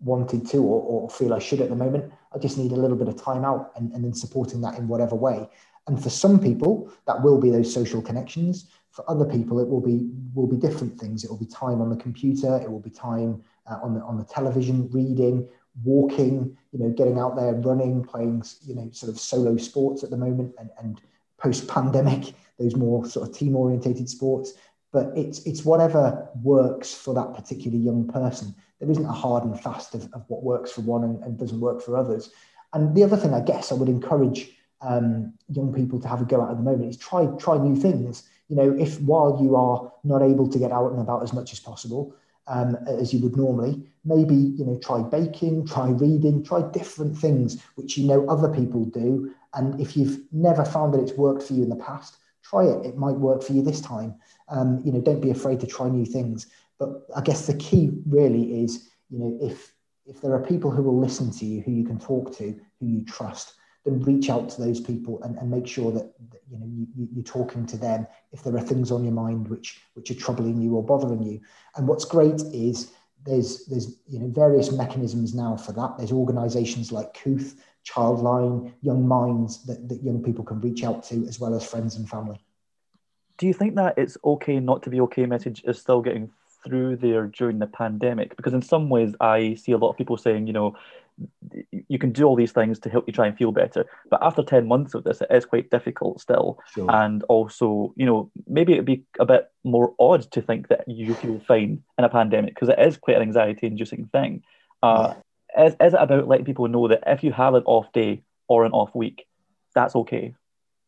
wanted 0.00 0.46
to 0.48 0.58
or, 0.58 0.82
or 0.82 1.10
feel 1.10 1.34
I 1.34 1.38
should 1.38 1.60
at 1.60 1.68
the 1.68 1.76
moment. 1.76 2.12
I 2.34 2.38
just 2.38 2.58
need 2.58 2.72
a 2.72 2.76
little 2.76 2.96
bit 2.96 3.08
of 3.08 3.20
time 3.20 3.44
out 3.44 3.72
and, 3.76 3.92
and 3.92 4.04
then 4.04 4.14
supporting 4.14 4.60
that 4.62 4.78
in 4.78 4.88
whatever 4.88 5.14
way. 5.14 5.48
And 5.86 6.02
for 6.02 6.10
some 6.10 6.40
people, 6.40 6.90
that 7.06 7.22
will 7.22 7.38
be 7.38 7.50
those 7.50 7.72
social 7.72 8.00
connections. 8.00 8.70
For 8.90 9.08
other 9.10 9.24
people, 9.24 9.60
it 9.60 9.68
will 9.68 9.80
be 9.80 10.08
will 10.34 10.46
be 10.46 10.56
different 10.56 10.98
things. 10.98 11.24
It 11.24 11.30
will 11.30 11.38
be 11.38 11.46
time 11.46 11.80
on 11.80 11.90
the 11.90 11.96
computer. 11.96 12.56
It 12.62 12.70
will 12.70 12.80
be 12.80 12.90
time 12.90 13.42
uh, 13.66 13.78
on 13.82 13.94
the 13.94 14.00
on 14.02 14.16
the 14.16 14.24
television, 14.24 14.88
reading, 14.90 15.48
walking. 15.82 16.56
You 16.72 16.78
know, 16.78 16.90
getting 16.90 17.18
out 17.18 17.36
there, 17.36 17.54
running, 17.54 18.04
playing. 18.04 18.44
You 18.62 18.76
know, 18.76 18.88
sort 18.92 19.12
of 19.12 19.20
solo 19.20 19.56
sports 19.56 20.04
at 20.04 20.10
the 20.10 20.16
moment, 20.16 20.54
and 20.58 20.70
and 20.78 21.00
post 21.38 21.68
pandemic, 21.68 22.34
those 22.58 22.76
more 22.76 23.04
sort 23.04 23.28
of 23.28 23.36
team 23.36 23.56
orientated 23.56 24.08
sports. 24.08 24.54
But 24.92 25.12
it's 25.16 25.40
it's 25.40 25.64
whatever 25.64 26.28
works 26.42 26.94
for 26.94 27.14
that 27.14 27.34
particular 27.34 27.76
young 27.76 28.06
person. 28.06 28.54
There 28.80 28.90
isn't 28.90 29.04
a 29.04 29.12
hard 29.12 29.44
and 29.44 29.58
fast 29.60 29.94
of, 29.94 30.08
of 30.12 30.24
what 30.28 30.42
works 30.42 30.72
for 30.72 30.82
one 30.82 31.04
and, 31.04 31.22
and 31.22 31.38
doesn't 31.38 31.60
work 31.60 31.82
for 31.82 31.96
others. 31.96 32.30
And 32.72 32.94
the 32.94 33.04
other 33.04 33.16
thing, 33.16 33.32
I 33.32 33.40
guess, 33.40 33.70
I 33.70 33.76
would 33.76 33.88
encourage 33.88 34.50
um, 34.80 35.32
young 35.48 35.72
people 35.72 36.00
to 36.00 36.08
have 36.08 36.20
a 36.20 36.24
go 36.24 36.42
at 36.42 36.50
at 36.50 36.56
the 36.56 36.62
moment 36.62 36.90
is 36.90 36.96
try 36.96 37.26
try 37.38 37.56
new 37.56 37.76
things. 37.76 38.24
You 38.48 38.56
know, 38.56 38.76
if 38.78 39.00
while 39.00 39.38
you 39.42 39.56
are 39.56 39.90
not 40.02 40.22
able 40.22 40.48
to 40.48 40.58
get 40.58 40.72
out 40.72 40.92
and 40.92 41.00
about 41.00 41.22
as 41.22 41.32
much 41.32 41.52
as 41.52 41.60
possible 41.60 42.14
um, 42.46 42.76
as 42.86 43.14
you 43.14 43.20
would 43.20 43.36
normally, 43.36 43.82
maybe 44.04 44.34
you 44.34 44.64
know 44.64 44.78
try 44.78 45.02
baking, 45.02 45.66
try 45.66 45.88
reading, 45.88 46.44
try 46.44 46.62
different 46.70 47.16
things 47.16 47.62
which 47.76 47.96
you 47.96 48.06
know 48.06 48.26
other 48.28 48.48
people 48.48 48.84
do. 48.84 49.32
And 49.54 49.80
if 49.80 49.96
you've 49.96 50.20
never 50.32 50.64
found 50.64 50.92
that 50.94 51.00
it's 51.00 51.12
worked 51.16 51.42
for 51.42 51.54
you 51.54 51.62
in 51.62 51.68
the 51.68 51.76
past, 51.76 52.18
try 52.42 52.64
it. 52.64 52.84
It 52.84 52.98
might 52.98 53.16
work 53.16 53.42
for 53.42 53.52
you 53.52 53.62
this 53.62 53.80
time. 53.80 54.14
Um, 54.48 54.82
you 54.84 54.92
know, 54.92 55.00
don't 55.00 55.20
be 55.20 55.30
afraid 55.30 55.60
to 55.60 55.66
try 55.66 55.88
new 55.88 56.04
things. 56.04 56.48
But 56.78 57.06
I 57.16 57.20
guess 57.20 57.46
the 57.46 57.54
key 57.54 57.90
really 58.06 58.62
is, 58.62 58.88
you 59.10 59.18
know, 59.18 59.38
if 59.40 59.72
if 60.06 60.20
there 60.20 60.34
are 60.34 60.44
people 60.44 60.70
who 60.70 60.82
will 60.82 61.00
listen 61.00 61.30
to 61.30 61.46
you, 61.46 61.62
who 61.62 61.72
you 61.72 61.84
can 61.84 61.98
talk 61.98 62.36
to, 62.36 62.60
who 62.78 62.86
you 62.86 63.04
trust, 63.04 63.54
then 63.84 64.00
reach 64.02 64.30
out 64.30 64.48
to 64.50 64.60
those 64.62 64.80
people 64.80 65.22
and, 65.22 65.36
and 65.38 65.50
make 65.50 65.66
sure 65.66 65.92
that, 65.92 66.12
that 66.30 66.40
you 66.50 66.58
know 66.58 66.66
you, 66.66 67.08
you're 67.12 67.24
talking 67.24 67.66
to 67.66 67.76
them 67.76 68.06
if 68.32 68.42
there 68.42 68.56
are 68.56 68.60
things 68.60 68.90
on 68.90 69.04
your 69.04 69.12
mind 69.12 69.48
which 69.48 69.80
which 69.94 70.10
are 70.10 70.14
troubling 70.14 70.60
you 70.60 70.74
or 70.74 70.82
bothering 70.82 71.22
you. 71.22 71.40
And 71.76 71.86
what's 71.86 72.04
great 72.04 72.40
is 72.52 72.92
there's 73.24 73.66
there's 73.66 73.98
you 74.08 74.18
know 74.18 74.28
various 74.28 74.72
mechanisms 74.72 75.34
now 75.34 75.56
for 75.56 75.72
that. 75.72 75.96
There's 75.98 76.12
organisations 76.12 76.92
like 76.92 77.14
Kooth, 77.14 77.56
Childline, 77.86 78.72
Young 78.80 79.06
Minds 79.06 79.64
that, 79.66 79.88
that 79.88 80.02
young 80.02 80.22
people 80.22 80.44
can 80.44 80.60
reach 80.60 80.84
out 80.84 81.04
to 81.04 81.26
as 81.26 81.38
well 81.38 81.54
as 81.54 81.64
friends 81.64 81.96
and 81.96 82.08
family. 82.08 82.40
Do 83.36 83.46
you 83.46 83.52
think 83.52 83.74
that 83.76 83.98
it's 83.98 84.16
okay 84.24 84.60
not 84.60 84.82
to 84.84 84.90
be 84.90 85.00
okay 85.02 85.26
message 85.26 85.62
is 85.64 85.80
still 85.80 86.00
getting 86.00 86.30
through 86.64 86.96
there 86.96 87.26
during 87.26 87.58
the 87.58 87.66
pandemic? 87.66 88.36
Because 88.36 88.54
in 88.54 88.62
some 88.62 88.88
ways, 88.88 89.14
I 89.20 89.54
see 89.54 89.72
a 89.72 89.78
lot 89.78 89.90
of 89.90 89.96
people 89.96 90.16
saying, 90.16 90.46
you 90.46 90.52
know, 90.52 90.76
you 91.88 91.98
can 91.98 92.12
do 92.12 92.24
all 92.24 92.36
these 92.36 92.52
things 92.52 92.78
to 92.80 92.90
help 92.90 93.06
you 93.06 93.12
try 93.12 93.26
and 93.26 93.36
feel 93.36 93.52
better. 93.52 93.84
But 94.10 94.22
after 94.22 94.42
10 94.42 94.66
months 94.66 94.94
of 94.94 95.04
this, 95.04 95.20
it 95.20 95.28
is 95.30 95.44
quite 95.44 95.70
difficult 95.70 96.20
still. 96.20 96.58
Sure. 96.74 96.90
And 96.90 97.22
also, 97.24 97.92
you 97.96 98.06
know, 98.06 98.30
maybe 98.46 98.72
it'd 98.72 98.84
be 98.84 99.04
a 99.18 99.24
bit 99.24 99.50
more 99.62 99.94
odd 99.98 100.22
to 100.32 100.42
think 100.42 100.68
that 100.68 100.88
you 100.88 101.14
feel 101.14 101.40
fine 101.40 101.82
in 101.98 102.04
a 102.04 102.08
pandemic 102.08 102.54
because 102.54 102.68
it 102.68 102.78
is 102.78 102.96
quite 102.96 103.16
an 103.16 103.22
anxiety 103.22 103.66
inducing 103.66 104.06
thing. 104.06 104.42
Uh, 104.82 105.14
yeah. 105.56 105.66
is, 105.66 105.76
is 105.80 105.94
it 105.94 106.00
about 106.00 106.28
letting 106.28 106.44
people 106.44 106.68
know 106.68 106.88
that 106.88 107.04
if 107.06 107.22
you 107.22 107.32
have 107.32 107.54
an 107.54 107.62
off 107.64 107.92
day 107.92 108.22
or 108.48 108.64
an 108.64 108.72
off 108.72 108.94
week, 108.94 109.26
that's 109.74 109.94
okay? 109.96 110.34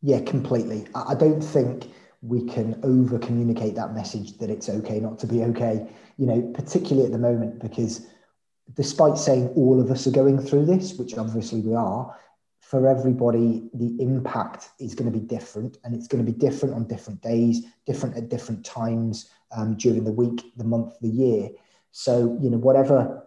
Yeah, 0.01 0.21
completely. 0.21 0.87
I 0.93 1.15
don't 1.15 1.41
think 1.41 1.89
we 2.27 2.43
can 2.43 2.79
over 2.83 3.17
communicate 3.17 3.75
that 3.75 3.93
message 3.93 4.37
that 4.37 4.49
it's 4.49 4.69
okay 4.69 4.99
not 4.99 5.17
to 5.19 5.27
be 5.27 5.43
okay, 5.43 5.87
you 6.17 6.25
know, 6.25 6.41
particularly 6.53 7.05
at 7.05 7.11
the 7.11 7.17
moment, 7.17 7.59
because 7.59 8.07
despite 8.73 9.17
saying 9.17 9.47
all 9.49 9.79
of 9.79 9.89
us 9.89 10.05
are 10.07 10.11
going 10.11 10.39
through 10.39 10.65
this, 10.65 10.95
which 10.95 11.17
obviously 11.17 11.61
we 11.61 11.73
are, 11.73 12.15
for 12.59 12.85
everybody, 12.85 13.69
the 13.73 13.95
impact 14.01 14.69
is 14.79 14.93
going 14.93 15.09
to 15.09 15.17
be 15.17 15.25
different 15.25 15.77
and 15.83 15.95
it's 15.95 16.07
going 16.07 16.23
to 16.23 16.29
be 16.29 16.37
different 16.37 16.75
on 16.75 16.85
different 16.85 17.21
days, 17.21 17.65
different 17.85 18.17
at 18.17 18.27
different 18.27 18.65
times 18.65 19.29
um, 19.55 19.77
during 19.77 20.03
the 20.03 20.11
week, 20.11 20.51
the 20.57 20.65
month, 20.65 20.95
the 20.99 21.07
year. 21.07 21.49
So, 21.91 22.37
you 22.41 22.49
know, 22.49 22.57
whatever 22.57 23.25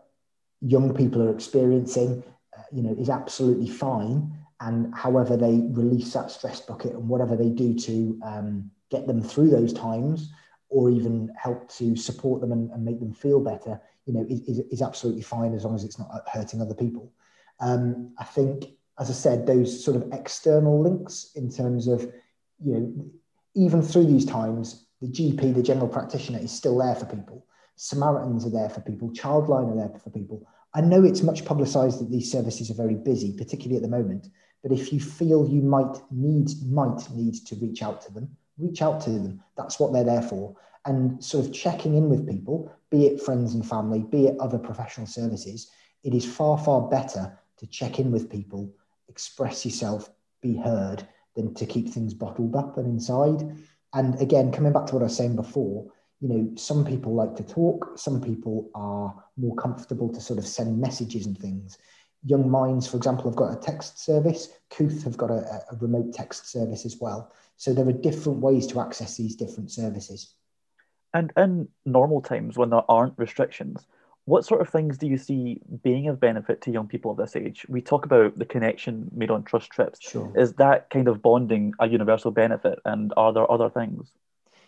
young 0.60 0.94
people 0.94 1.22
are 1.22 1.34
experiencing, 1.34 2.22
uh, 2.56 2.62
you 2.70 2.82
know, 2.82 2.94
is 2.98 3.08
absolutely 3.08 3.68
fine. 3.68 4.36
And 4.60 4.94
however 4.94 5.38
they 5.38 5.62
release 5.70 6.12
that 6.12 6.30
stress 6.30 6.60
bucket 6.60 6.92
and 6.92 7.08
whatever 7.08 7.34
they 7.34 7.48
do 7.48 7.74
to 7.74 8.20
um, 8.22 8.70
get 8.90 9.06
them 9.06 9.22
through 9.22 9.50
those 9.50 9.72
times 9.72 10.32
or 10.68 10.90
even 10.90 11.32
help 11.36 11.68
to 11.68 11.96
support 11.96 12.40
them 12.40 12.52
and, 12.52 12.70
and 12.70 12.84
make 12.84 13.00
them 13.00 13.12
feel 13.12 13.40
better, 13.40 13.80
you 14.06 14.14
know, 14.14 14.24
is, 14.28 14.60
is, 14.70 14.82
absolutely 14.82 15.22
fine 15.22 15.52
as 15.52 15.64
long 15.64 15.74
as 15.74 15.84
it's 15.84 15.98
not 15.98 16.08
hurting 16.32 16.60
other 16.60 16.74
people. 16.74 17.12
Um, 17.58 18.14
I 18.18 18.24
think, 18.24 18.66
as 18.98 19.10
I 19.10 19.12
said, 19.12 19.46
those 19.46 19.84
sort 19.84 19.96
of 19.96 20.12
external 20.12 20.80
links 20.80 21.32
in 21.34 21.50
terms 21.50 21.88
of, 21.88 22.02
you 22.64 22.72
know, 22.74 23.10
even 23.54 23.82
through 23.82 24.06
these 24.06 24.24
times, 24.24 24.86
the 25.00 25.08
GP, 25.08 25.54
the 25.54 25.62
general 25.62 25.88
practitioner, 25.88 26.38
is 26.38 26.52
still 26.52 26.78
there 26.78 26.94
for 26.94 27.06
people. 27.06 27.46
Samaritans 27.76 28.46
are 28.46 28.50
there 28.50 28.68
for 28.68 28.80
people. 28.80 29.10
Childline 29.10 29.72
are 29.72 29.76
there 29.76 29.98
for 29.98 30.10
people. 30.10 30.46
I 30.74 30.82
know 30.82 31.02
it's 31.02 31.22
much 31.22 31.44
publicised 31.44 32.00
that 32.00 32.10
these 32.10 32.30
services 32.30 32.70
are 32.70 32.74
very 32.74 32.94
busy, 32.94 33.36
particularly 33.36 33.76
at 33.76 33.82
the 33.82 33.88
moment. 33.88 34.28
But 34.62 34.72
if 34.72 34.92
you 34.92 35.00
feel 35.00 35.48
you 35.48 35.62
might 35.62 35.96
need 36.10 36.50
might 36.66 37.10
need 37.10 37.34
to 37.46 37.56
reach 37.56 37.82
out 37.82 38.02
to 38.02 38.12
them, 38.12 38.36
reach 38.60 38.82
out 38.82 39.00
to 39.02 39.10
them. 39.10 39.42
That's 39.56 39.78
what 39.78 39.92
they're 39.92 40.04
there 40.04 40.22
for. 40.22 40.56
And 40.84 41.22
sort 41.22 41.46
of 41.46 41.52
checking 41.52 41.96
in 41.96 42.08
with 42.08 42.28
people, 42.28 42.72
be 42.90 43.06
it 43.06 43.22
friends 43.22 43.54
and 43.54 43.66
family, 43.66 44.00
be 44.00 44.26
it 44.26 44.40
other 44.40 44.58
professional 44.58 45.06
services, 45.06 45.70
it 46.02 46.14
is 46.14 46.24
far, 46.24 46.56
far 46.58 46.88
better 46.88 47.38
to 47.58 47.66
check 47.66 47.98
in 47.98 48.10
with 48.10 48.30
people, 48.30 48.72
express 49.08 49.64
yourself, 49.64 50.10
be 50.40 50.56
heard, 50.56 51.06
than 51.36 51.54
to 51.54 51.66
keep 51.66 51.88
things 51.88 52.14
bottled 52.14 52.56
up 52.56 52.78
and 52.78 52.86
inside. 52.86 53.56
And 53.92 54.20
again, 54.20 54.52
coming 54.52 54.72
back 54.72 54.86
to 54.86 54.94
what 54.94 55.02
I 55.02 55.04
was 55.04 55.16
saying 55.16 55.36
before, 55.36 55.90
you 56.20 56.28
know, 56.28 56.50
some 56.56 56.84
people 56.84 57.14
like 57.14 57.34
to 57.36 57.42
talk, 57.42 57.92
some 57.96 58.20
people 58.20 58.70
are 58.74 59.14
more 59.36 59.54
comfortable 59.56 60.10
to 60.12 60.20
sort 60.20 60.38
of 60.38 60.46
send 60.46 60.78
messages 60.78 61.26
and 61.26 61.36
things. 61.38 61.78
Young 62.24 62.50
Minds, 62.50 62.86
for 62.86 62.96
example, 62.96 63.24
have 63.30 63.36
got 63.36 63.52
a 63.52 63.60
text 63.60 63.98
service. 64.04 64.48
Kooth 64.70 65.04
have 65.04 65.16
got 65.16 65.30
a, 65.30 65.62
a 65.70 65.76
remote 65.80 66.12
text 66.12 66.50
service 66.50 66.84
as 66.84 66.98
well. 67.00 67.32
So 67.56 67.72
there 67.72 67.88
are 67.88 67.92
different 67.92 68.40
ways 68.40 68.66
to 68.68 68.80
access 68.80 69.16
these 69.16 69.36
different 69.36 69.70
services. 69.70 70.34
And 71.12 71.32
in 71.36 71.68
normal 71.84 72.20
times 72.20 72.56
when 72.56 72.70
there 72.70 72.88
aren't 72.88 73.18
restrictions, 73.18 73.86
what 74.26 74.44
sort 74.44 74.60
of 74.60 74.68
things 74.68 74.98
do 74.98 75.06
you 75.06 75.18
see 75.18 75.60
being 75.82 76.08
of 76.08 76.20
benefit 76.20 76.60
to 76.62 76.70
young 76.70 76.86
people 76.86 77.10
of 77.10 77.16
this 77.16 77.34
age? 77.36 77.66
We 77.68 77.80
talk 77.80 78.04
about 78.04 78.38
the 78.38 78.44
connection 78.44 79.10
made 79.12 79.30
on 79.30 79.42
trust 79.42 79.70
trips. 79.70 79.98
Sure. 80.00 80.30
Is 80.36 80.52
that 80.54 80.90
kind 80.90 81.08
of 81.08 81.22
bonding 81.22 81.72
a 81.80 81.88
universal 81.88 82.30
benefit? 82.30 82.78
And 82.84 83.12
are 83.16 83.32
there 83.32 83.50
other 83.50 83.70
things? 83.70 84.12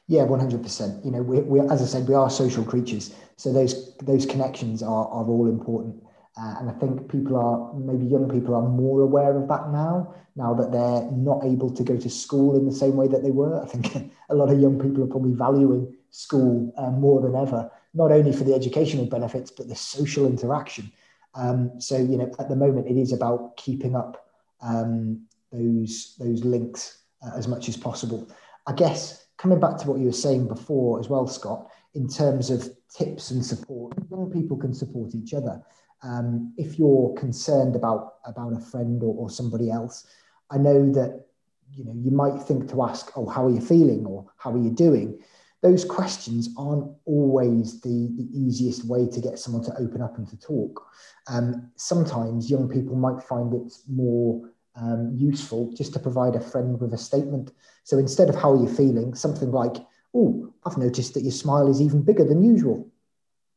Yeah, 0.08 0.24
one 0.24 0.40
hundred 0.40 0.62
percent. 0.62 1.04
You 1.04 1.12
know, 1.12 1.22
we, 1.22 1.38
we, 1.40 1.60
as 1.60 1.80
I 1.80 1.84
said, 1.84 2.08
we 2.08 2.14
are 2.14 2.28
social 2.28 2.64
creatures, 2.64 3.14
so 3.36 3.52
those 3.52 3.96
those 3.98 4.26
connections 4.26 4.82
are 4.82 5.06
are 5.06 5.24
all 5.24 5.48
important. 5.48 6.02
Uh, 6.40 6.54
and 6.60 6.70
I 6.70 6.72
think 6.74 7.10
people 7.10 7.36
are, 7.36 7.74
maybe 7.74 8.06
young 8.06 8.28
people 8.28 8.54
are 8.54 8.62
more 8.62 9.02
aware 9.02 9.36
of 9.36 9.48
that 9.48 9.70
now, 9.70 10.14
now 10.34 10.54
that 10.54 10.72
they're 10.72 11.10
not 11.12 11.44
able 11.44 11.70
to 11.70 11.82
go 11.82 11.96
to 11.96 12.08
school 12.08 12.56
in 12.56 12.64
the 12.64 12.74
same 12.74 12.96
way 12.96 13.06
that 13.08 13.22
they 13.22 13.30
were. 13.30 13.62
I 13.62 13.66
think 13.66 14.10
a 14.30 14.34
lot 14.34 14.50
of 14.50 14.58
young 14.58 14.78
people 14.78 15.04
are 15.04 15.08
probably 15.08 15.34
valuing 15.34 15.94
school 16.10 16.72
uh, 16.78 16.90
more 16.90 17.20
than 17.20 17.34
ever, 17.34 17.70
not 17.92 18.12
only 18.12 18.32
for 18.32 18.44
the 18.44 18.54
educational 18.54 19.04
benefits, 19.04 19.50
but 19.50 19.68
the 19.68 19.76
social 19.76 20.26
interaction. 20.26 20.90
Um, 21.34 21.78
so, 21.78 21.98
you 21.98 22.16
know, 22.16 22.30
at 22.38 22.48
the 22.48 22.56
moment, 22.56 22.88
it 22.88 22.96
is 22.96 23.12
about 23.12 23.56
keeping 23.58 23.94
up 23.94 24.30
um, 24.62 25.26
those, 25.52 26.16
those 26.18 26.44
links 26.44 27.02
uh, 27.22 27.36
as 27.36 27.46
much 27.46 27.68
as 27.68 27.76
possible. 27.76 28.30
I 28.66 28.72
guess 28.72 29.26
coming 29.36 29.60
back 29.60 29.76
to 29.78 29.90
what 29.90 29.98
you 29.98 30.06
were 30.06 30.12
saying 30.12 30.48
before 30.48 30.98
as 30.98 31.10
well, 31.10 31.26
Scott, 31.26 31.70
in 31.94 32.08
terms 32.08 32.48
of 32.48 32.70
tips 32.88 33.30
and 33.30 33.44
support, 33.44 33.92
young 34.10 34.30
people 34.30 34.56
can 34.56 34.72
support 34.72 35.14
each 35.14 35.34
other 35.34 35.62
um, 36.02 36.52
if 36.56 36.78
you're 36.78 37.14
concerned 37.14 37.76
about 37.76 38.14
about 38.24 38.52
a 38.52 38.60
friend 38.60 39.02
or, 39.02 39.14
or 39.14 39.30
somebody 39.30 39.70
else, 39.70 40.06
I 40.50 40.58
know 40.58 40.90
that 40.92 41.26
you 41.72 41.84
know 41.84 41.94
you 41.96 42.10
might 42.10 42.42
think 42.42 42.68
to 42.70 42.82
ask, 42.82 43.10
"Oh, 43.16 43.28
how 43.28 43.46
are 43.46 43.50
you 43.50 43.60
feeling?" 43.60 44.06
or 44.06 44.26
"How 44.36 44.52
are 44.52 44.58
you 44.58 44.70
doing?" 44.70 45.18
Those 45.62 45.84
questions 45.84 46.48
aren't 46.58 46.90
always 47.04 47.80
the, 47.82 48.10
the 48.16 48.28
easiest 48.32 48.84
way 48.84 49.06
to 49.06 49.20
get 49.20 49.38
someone 49.38 49.62
to 49.62 49.78
open 49.78 50.02
up 50.02 50.18
and 50.18 50.26
to 50.28 50.36
talk. 50.36 50.84
Um, 51.28 51.70
sometimes 51.76 52.50
young 52.50 52.68
people 52.68 52.96
might 52.96 53.22
find 53.22 53.54
it 53.54 53.72
more 53.88 54.50
um, 54.74 55.12
useful 55.14 55.72
just 55.72 55.92
to 55.92 56.00
provide 56.00 56.34
a 56.34 56.40
friend 56.40 56.80
with 56.80 56.94
a 56.94 56.98
statement. 56.98 57.52
So 57.84 57.98
instead 57.98 58.28
of 58.28 58.34
"How 58.34 58.52
are 58.52 58.60
you 58.60 58.68
feeling?" 58.68 59.14
something 59.14 59.52
like, 59.52 59.76
"Oh, 60.14 60.52
I've 60.66 60.78
noticed 60.78 61.14
that 61.14 61.22
your 61.22 61.32
smile 61.32 61.68
is 61.68 61.80
even 61.80 62.02
bigger 62.02 62.24
than 62.24 62.42
usual." 62.42 62.91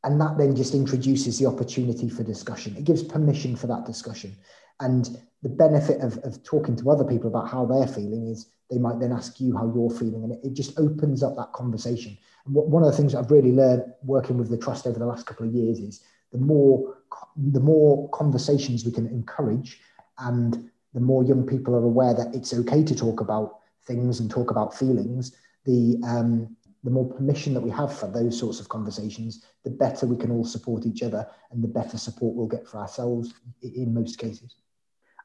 And 0.06 0.20
that 0.20 0.38
then 0.38 0.54
just 0.54 0.72
introduces 0.72 1.38
the 1.38 1.46
opportunity 1.46 2.08
for 2.08 2.22
discussion. 2.22 2.76
It 2.76 2.84
gives 2.84 3.02
permission 3.02 3.56
for 3.56 3.66
that 3.66 3.84
discussion. 3.84 4.36
And 4.78 5.18
the 5.42 5.48
benefit 5.48 6.00
of, 6.00 6.18
of 6.18 6.42
talking 6.44 6.76
to 6.76 6.90
other 6.90 7.04
people 7.04 7.28
about 7.28 7.48
how 7.48 7.66
they're 7.66 7.88
feeling 7.88 8.28
is 8.28 8.48
they 8.70 8.78
might 8.78 9.00
then 9.00 9.12
ask 9.12 9.40
you 9.40 9.56
how 9.56 9.72
you're 9.74 9.90
feeling. 9.90 10.22
And 10.22 10.32
it, 10.32 10.40
it 10.44 10.54
just 10.54 10.78
opens 10.78 11.24
up 11.24 11.34
that 11.36 11.52
conversation. 11.52 12.16
And 12.44 12.54
what, 12.54 12.68
one 12.68 12.84
of 12.84 12.90
the 12.90 12.96
things 12.96 13.16
I've 13.16 13.32
really 13.32 13.50
learned 13.50 13.82
working 14.04 14.38
with 14.38 14.48
the 14.48 14.56
trust 14.56 14.86
over 14.86 14.98
the 14.98 15.06
last 15.06 15.26
couple 15.26 15.46
of 15.46 15.52
years 15.52 15.80
is 15.80 16.04
the 16.30 16.38
more 16.38 16.98
the 17.36 17.60
more 17.60 18.08
conversations 18.10 18.84
we 18.84 18.92
can 18.92 19.06
encourage 19.06 19.80
and 20.18 20.70
the 20.94 21.00
more 21.00 21.24
young 21.24 21.44
people 21.44 21.74
are 21.74 21.84
aware 21.84 22.14
that 22.14 22.34
it's 22.34 22.54
okay 22.54 22.82
to 22.82 22.94
talk 22.94 23.20
about 23.20 23.58
things 23.86 24.20
and 24.20 24.30
talk 24.30 24.50
about 24.50 24.76
feelings, 24.76 25.36
the 25.64 26.00
um, 26.06 26.56
the 26.86 26.92
more 26.92 27.12
permission 27.12 27.52
that 27.52 27.60
we 27.60 27.70
have 27.70 27.92
for 27.98 28.06
those 28.06 28.38
sorts 28.38 28.60
of 28.60 28.68
conversations, 28.68 29.44
the 29.64 29.70
better 29.70 30.06
we 30.06 30.16
can 30.16 30.30
all 30.30 30.44
support 30.44 30.86
each 30.86 31.02
other 31.02 31.26
and 31.50 31.62
the 31.62 31.68
better 31.68 31.98
support 31.98 32.36
we'll 32.36 32.46
get 32.46 32.66
for 32.66 32.78
ourselves 32.78 33.34
in 33.60 33.92
most 33.92 34.18
cases. 34.18 34.54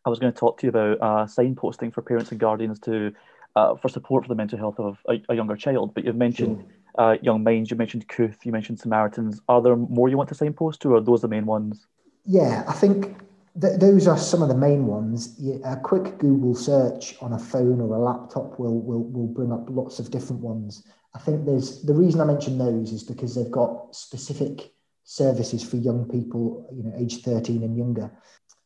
I 0.04 0.10
was 0.10 0.18
going 0.18 0.34
to 0.34 0.40
talk 0.40 0.58
to 0.58 0.66
you 0.66 0.70
about 0.70 0.98
uh, 1.00 1.26
signposting 1.28 1.94
for 1.94 2.02
parents 2.02 2.32
and 2.32 2.40
guardians 2.40 2.80
to 2.80 3.14
uh, 3.56 3.76
for 3.76 3.90
support 3.90 4.24
for 4.24 4.30
the 4.30 4.36
mental 4.36 4.58
health 4.58 4.80
of 4.80 4.98
a, 5.08 5.22
a 5.30 5.36
younger 5.36 5.56
child. 5.56 5.94
But 5.94 6.04
you've 6.04 6.16
mentioned 6.16 6.66
sure. 6.98 7.14
uh, 7.14 7.18
Young 7.22 7.44
Minds, 7.44 7.70
you 7.70 7.78
mentioned 7.78 8.08
Kooth, 8.08 8.44
you 8.44 8.52
mentioned 8.52 8.80
Samaritans. 8.80 9.40
Are 9.48 9.62
there 9.62 9.76
more 9.76 10.10
you 10.10 10.18
want 10.18 10.30
to 10.30 10.36
signpost 10.36 10.82
to, 10.82 10.94
or 10.94 10.96
are 10.96 11.02
those 11.02 11.22
the 11.22 11.28
main 11.28 11.46
ones? 11.46 11.86
Yeah, 12.26 12.64
I 12.68 12.74
think 12.74 13.18
th- 13.62 13.80
those 13.80 14.08
are 14.08 14.18
some 14.18 14.42
of 14.42 14.50
the 14.50 14.58
main 14.58 14.88
ones. 14.88 15.40
A 15.64 15.76
quick 15.76 16.18
Google 16.18 16.56
search 16.56 17.22
on 17.22 17.34
a 17.34 17.40
phone 17.40 17.82
or 17.82 17.94
a 17.94 18.00
laptop 18.00 18.58
will, 18.58 18.82
will, 18.82 19.04
will 19.04 19.28
bring 19.28 19.52
up 19.52 19.70
lots 19.70 20.00
of 20.00 20.10
different 20.10 20.42
ones. 20.42 20.84
I 21.14 21.20
think 21.20 21.46
there's 21.46 21.84
the 21.84 21.94
reason 21.94 22.22
I 22.22 22.26
mention 22.26 22.58
those 22.58 22.92
is 22.92 23.04
because 23.04 23.36
they've 23.36 23.52
got 23.52 23.96
specific 23.96 24.72
services 25.04 25.64
for 25.64 25.78
young 25.78 26.08
people, 26.08 26.70
you 26.74 26.84
know, 26.84 26.94
age 26.98 27.22
13 27.22 27.64
and 27.64 27.78
younger. 27.78 28.12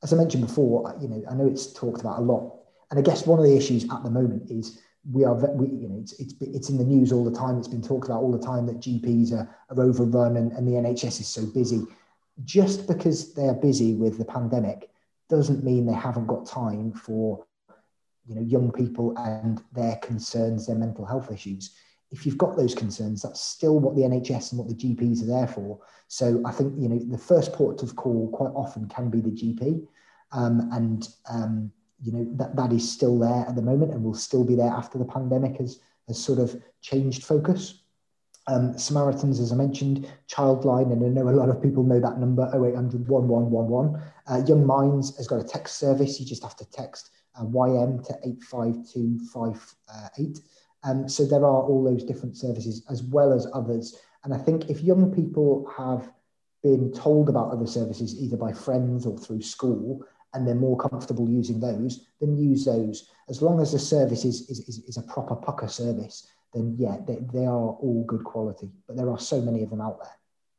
As 0.04 0.14
I 0.14 0.18
mentioned 0.18 0.46
before, 0.46 0.96
you 1.02 1.08
know, 1.08 1.24
I 1.30 1.34
know 1.34 1.48
it's 1.48 1.74
talked 1.74 2.02
about 2.02 2.20
a 2.20 2.22
lot, 2.22 2.56
and 2.92 3.00
I 3.00 3.02
guess 3.02 3.26
one 3.26 3.40
of 3.40 3.46
the 3.46 3.58
issues 3.58 3.86
at 3.86 4.04
the 4.04 4.12
moment 4.12 4.52
is 4.52 4.80
we 5.12 5.24
are, 5.24 5.34
we, 5.34 5.68
you 5.68 5.88
know, 5.88 6.00
it's, 6.00 6.14
it's, 6.14 6.34
it's 6.40 6.70
in 6.70 6.78
the 6.78 6.84
news 6.84 7.12
all 7.12 7.24
the 7.24 7.38
time. 7.38 7.58
It's 7.58 7.68
been 7.68 7.82
talked 7.82 8.08
about 8.08 8.22
all 8.22 8.32
the 8.32 8.46
time 8.46 8.66
that 8.68 8.80
GPs 8.80 9.34
are, 9.34 9.50
are 9.70 9.84
overrun 9.84 10.38
and, 10.38 10.52
and 10.52 10.68
the 10.68 10.74
NHS 10.74 11.22
is 11.22 11.28
so 11.28 11.46
busy. 11.46 11.84
Just 12.44 12.88
because 12.88 13.34
they 13.34 13.48
are 13.48 13.54
busy 13.54 13.96
with 13.96 14.18
the 14.18 14.26
pandemic 14.26 14.90
doesn't 15.30 15.64
mean 15.64 15.86
they 15.86 15.94
haven't 15.94 16.28
got 16.28 16.46
time 16.46 16.92
for, 16.92 17.46
you 18.26 18.36
know, 18.36 18.42
young 18.42 18.72
people 18.72 19.16
and 19.18 19.64
their 19.74 19.96
concerns, 19.98 20.68
their 20.68 20.76
mental 20.76 21.06
health 21.06 21.32
issues 21.32 21.76
if 22.16 22.26
you've 22.26 22.38
got 22.38 22.56
those 22.56 22.74
concerns, 22.74 23.22
that's 23.22 23.42
still 23.42 23.78
what 23.78 23.96
the 23.96 24.04
NHS 24.04 24.52
and 24.52 24.60
what 24.60 24.70
the 24.70 24.74
GPs 24.74 25.22
are 25.22 25.26
there 25.26 25.48
for. 25.48 25.80
So 26.08 26.42
I 26.46 26.52
think 26.52 26.74
you 26.78 26.88
know 26.88 26.98
the 26.98 27.18
first 27.18 27.52
port 27.52 27.84
of 27.84 27.98
call 27.98 28.30
quite 28.32 28.54
often 28.56 28.88
can 28.88 29.10
be 29.10 29.20
the 29.20 29.32
GP, 29.32 29.86
um, 30.32 30.70
and 30.72 31.10
um, 31.30 31.72
you 32.02 32.14
know 32.14 32.26
that 32.38 32.56
that 32.56 32.72
is 32.72 32.90
still 32.90 33.20
there 33.20 33.46
at 33.46 33.56
the 33.56 33.62
moment 33.62 33.92
and 33.92 34.02
will 34.02 34.14
still 34.14 34.46
be 34.46 34.56
there 34.56 34.72
after 34.72 34.98
the 34.98 35.04
pandemic 35.04 35.58
has 35.58 35.82
has 36.08 36.18
sort 36.18 36.40
of 36.40 36.56
changed 36.82 37.26
focus. 37.26 37.82
Um, 38.48 38.78
Samaritans, 38.78 39.42
as 39.42 39.52
I 39.52 39.56
mentioned, 39.56 40.08
Childline, 40.30 40.94
and 40.94 41.04
I 41.04 41.10
know 41.10 41.28
a 41.30 41.32
lot 41.32 41.50
of 41.50 41.62
people 41.62 41.84
know 41.84 42.00
that 42.00 42.20
number 42.20 42.50
0800 42.54 43.10
1111. 43.10 44.02
Uh, 44.28 44.42
Young 44.48 44.66
Minds 44.66 45.18
has 45.18 45.28
got 45.28 45.42
a 45.42 45.44
text 45.44 45.80
service. 45.80 46.18
You 46.20 46.26
just 46.26 46.44
have 46.44 46.56
to 46.58 46.72
text 46.72 47.10
uh, 47.38 47.44
YM 47.44 48.06
to 48.08 48.14
85258. 48.24 50.40
Um, 50.86 51.10
so 51.10 51.26
there 51.26 51.44
are 51.44 51.64
all 51.64 51.84
those 51.84 52.04
different 52.04 52.38
services 52.38 52.84
as 52.90 53.04
well 53.04 53.34
as 53.34 53.48
others. 53.54 54.00
And 54.24 54.34
I 54.34 54.38
think 54.38 54.70
if 54.70 54.82
young 54.82 55.14
people 55.14 55.70
have 55.76 56.12
been 56.64 56.92
told 56.94 57.28
about 57.28 57.52
other 57.52 57.68
services 57.68 58.20
either 58.20 58.38
by 58.38 58.54
friends 58.54 59.06
or 59.06 59.18
through 59.18 59.42
school, 59.42 60.06
and 60.34 60.46
they're 60.46 60.54
more 60.54 60.78
comfortable 60.78 61.30
using 61.30 61.60
those, 61.60 62.08
then 62.20 62.38
use 62.38 62.66
those. 62.66 63.10
As 63.30 63.42
long 63.42 63.62
as 63.62 63.72
the 63.72 63.80
service 63.80 64.26
is, 64.26 64.50
is, 64.50 64.84
is 64.88 64.98
a 64.98 65.02
proper 65.04 65.36
pucker 65.36 65.70
service, 65.70 66.28
then 66.54 66.76
yeah, 66.78 66.98
they, 67.08 67.20
they 67.34 67.46
are 67.46 67.70
all 67.80 68.04
good 68.06 68.24
quality. 68.24 68.70
But 68.86 68.98
there 68.98 69.10
are 69.10 69.20
so 69.20 69.42
many 69.42 69.64
of 69.64 69.70
them 69.70 69.82
out 69.82 70.00
there. 70.00 70.12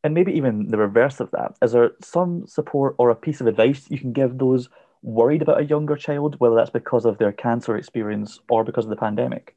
And 0.02 0.14
maybe 0.14 0.32
even 0.32 0.68
the 0.68 0.78
reverse 0.78 1.20
of 1.20 1.30
that. 1.32 1.56
Is 1.62 1.72
there 1.72 1.90
some 2.00 2.46
support 2.46 2.94
or 2.98 3.10
a 3.10 3.14
piece 3.14 3.40
of 3.40 3.46
advice 3.46 3.90
you 3.90 3.98
can 3.98 4.12
give 4.12 4.38
those 4.38 4.68
worried 5.02 5.42
about 5.42 5.60
a 5.60 5.64
younger 5.64 5.96
child, 5.96 6.36
whether 6.38 6.54
that's 6.54 6.70
because 6.70 7.04
of 7.04 7.18
their 7.18 7.32
cancer 7.32 7.76
experience 7.76 8.40
or 8.48 8.64
because 8.64 8.84
of 8.84 8.90
the 8.90 8.96
pandemic? 8.96 9.56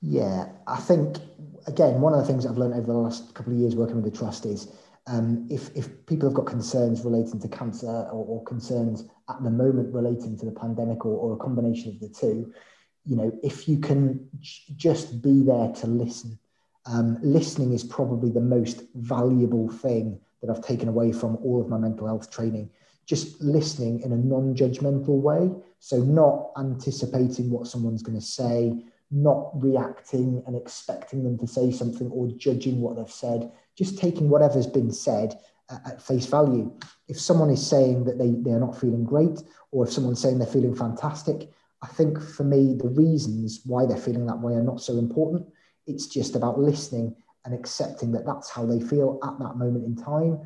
Yeah, 0.00 0.48
I 0.66 0.76
think 0.76 1.18
again 1.66 2.00
one 2.00 2.12
of 2.12 2.20
the 2.20 2.26
things 2.26 2.46
I've 2.46 2.58
learned 2.58 2.74
over 2.74 2.86
the 2.86 2.98
last 2.98 3.34
couple 3.34 3.52
of 3.52 3.58
years 3.58 3.74
working 3.74 4.00
with 4.00 4.12
the 4.12 4.16
trust 4.16 4.46
is 4.46 4.68
um, 5.06 5.46
if 5.50 5.70
if 5.76 6.04
people 6.06 6.28
have 6.28 6.34
got 6.34 6.46
concerns 6.46 7.04
relating 7.04 7.40
to 7.40 7.48
cancer 7.48 7.86
or, 7.86 8.24
or 8.26 8.44
concerns 8.44 9.04
at 9.28 9.42
the 9.42 9.50
moment 9.50 9.94
relating 9.94 10.36
to 10.38 10.44
the 10.46 10.52
pandemic 10.52 11.04
or, 11.04 11.16
or, 11.16 11.34
a 11.34 11.36
combination 11.36 11.90
of 11.90 12.00
the 12.00 12.08
two, 12.08 12.52
you 13.04 13.16
know, 13.16 13.32
if 13.42 13.68
you 13.68 13.78
can 13.78 14.28
j- 14.40 14.62
just 14.76 15.22
be 15.22 15.42
there 15.42 15.72
to 15.72 15.86
listen, 15.86 16.38
um, 16.86 17.18
listening 17.22 17.72
is 17.72 17.84
probably 17.84 18.30
the 18.30 18.40
most 18.40 18.82
valuable 18.94 19.68
thing 19.68 20.20
that 20.42 20.50
I've 20.50 20.64
taken 20.64 20.88
away 20.88 21.12
from 21.12 21.36
all 21.36 21.60
of 21.60 21.68
my 21.68 21.78
mental 21.78 22.06
health 22.06 22.30
training. 22.30 22.70
Just 23.06 23.40
listening 23.40 24.00
in 24.02 24.12
a 24.12 24.16
non-judgmental 24.16 25.20
way, 25.20 25.50
so 25.78 25.98
not 25.98 26.50
anticipating 26.58 27.50
what 27.50 27.68
someone's 27.68 28.02
going 28.02 28.18
to 28.18 28.24
say 28.24 28.84
not 29.10 29.50
reacting 29.54 30.42
and 30.46 30.56
expecting 30.56 31.22
them 31.22 31.38
to 31.38 31.46
say 31.46 31.70
something 31.70 32.10
or 32.10 32.28
judging 32.36 32.80
what 32.80 32.96
they've 32.96 33.10
said, 33.10 33.50
just 33.76 33.98
taking 33.98 34.28
whatever's 34.28 34.66
been 34.66 34.90
said 34.90 35.38
uh, 35.68 35.78
at 35.86 36.02
face 36.02 36.26
value. 36.26 36.72
If 37.08 37.20
someone 37.20 37.50
is 37.50 37.64
saying 37.64 38.04
that 38.04 38.18
they, 38.18 38.30
they 38.30 38.50
are 38.50 38.60
not 38.60 38.78
feeling 38.78 39.04
great, 39.04 39.42
or 39.70 39.86
if 39.86 39.92
someone's 39.92 40.20
saying 40.20 40.38
they're 40.38 40.46
feeling 40.46 40.74
fantastic, 40.74 41.50
I 41.82 41.88
think 41.88 42.20
for 42.20 42.44
me, 42.44 42.74
the 42.74 42.88
reasons 42.88 43.60
why 43.64 43.86
they're 43.86 43.96
feeling 43.96 44.26
that 44.26 44.40
way 44.40 44.54
are 44.54 44.62
not 44.62 44.80
so 44.80 44.98
important. 44.98 45.46
It's 45.86 46.06
just 46.06 46.34
about 46.34 46.58
listening 46.58 47.14
and 47.44 47.54
accepting 47.54 48.10
that 48.12 48.26
that's 48.26 48.50
how 48.50 48.66
they 48.66 48.80
feel 48.80 49.20
at 49.22 49.38
that 49.38 49.56
moment 49.56 49.84
in 49.84 49.94
time 49.94 50.40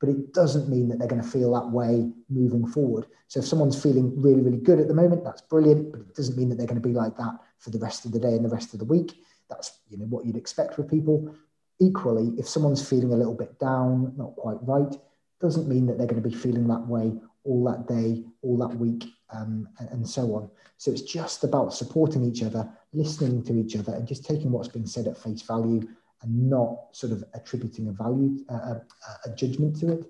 but 0.00 0.08
it 0.08 0.32
doesn't 0.32 0.68
mean 0.68 0.88
that 0.88 0.98
they're 0.98 1.08
going 1.08 1.22
to 1.22 1.28
feel 1.28 1.52
that 1.54 1.70
way 1.70 2.10
moving 2.28 2.66
forward. 2.66 3.06
So 3.26 3.40
if 3.40 3.46
someone's 3.46 3.80
feeling 3.80 4.20
really, 4.20 4.40
really 4.40 4.58
good 4.58 4.78
at 4.78 4.88
the 4.88 4.94
moment, 4.94 5.24
that's 5.24 5.42
brilliant, 5.42 5.90
but 5.90 6.00
it 6.00 6.14
doesn't 6.14 6.36
mean 6.36 6.48
that 6.48 6.56
they're 6.56 6.66
going 6.66 6.80
to 6.80 6.88
be 6.88 6.94
like 6.94 7.16
that 7.16 7.38
for 7.58 7.70
the 7.70 7.78
rest 7.78 8.04
of 8.04 8.12
the 8.12 8.20
day 8.20 8.34
and 8.34 8.44
the 8.44 8.48
rest 8.48 8.72
of 8.72 8.78
the 8.78 8.84
week. 8.84 9.22
That's 9.48 9.80
you 9.88 9.98
know 9.98 10.06
what 10.06 10.24
you'd 10.24 10.36
expect 10.36 10.78
with 10.78 10.90
people. 10.90 11.34
Equally, 11.80 12.34
if 12.38 12.48
someone's 12.48 12.86
feeling 12.86 13.12
a 13.12 13.16
little 13.16 13.34
bit 13.34 13.58
down, 13.58 14.12
not 14.16 14.36
quite 14.36 14.58
right, 14.62 14.94
doesn't 15.40 15.68
mean 15.68 15.86
that 15.86 15.98
they're 15.98 16.06
going 16.06 16.22
to 16.22 16.28
be 16.28 16.34
feeling 16.34 16.66
that 16.68 16.86
way 16.86 17.12
all 17.44 17.64
that 17.64 17.86
day, 17.86 18.24
all 18.42 18.58
that 18.58 18.76
week, 18.76 19.06
um, 19.30 19.68
and, 19.78 19.88
and 19.90 20.08
so 20.08 20.34
on. 20.34 20.50
So 20.76 20.90
it's 20.90 21.02
just 21.02 21.44
about 21.44 21.72
supporting 21.72 22.24
each 22.24 22.42
other, 22.42 22.68
listening 22.92 23.42
to 23.44 23.54
each 23.58 23.76
other, 23.76 23.94
and 23.94 24.06
just 24.06 24.24
taking 24.24 24.50
what's 24.50 24.68
being 24.68 24.86
said 24.86 25.06
at 25.06 25.16
face 25.16 25.42
value 25.42 25.88
and 26.22 26.50
not 26.50 26.76
sort 26.92 27.12
of 27.12 27.24
attributing 27.34 27.88
a 27.88 27.92
value, 27.92 28.38
a, 28.48 28.82
a 29.26 29.34
judgment 29.36 29.78
to 29.80 29.92
it. 29.92 30.04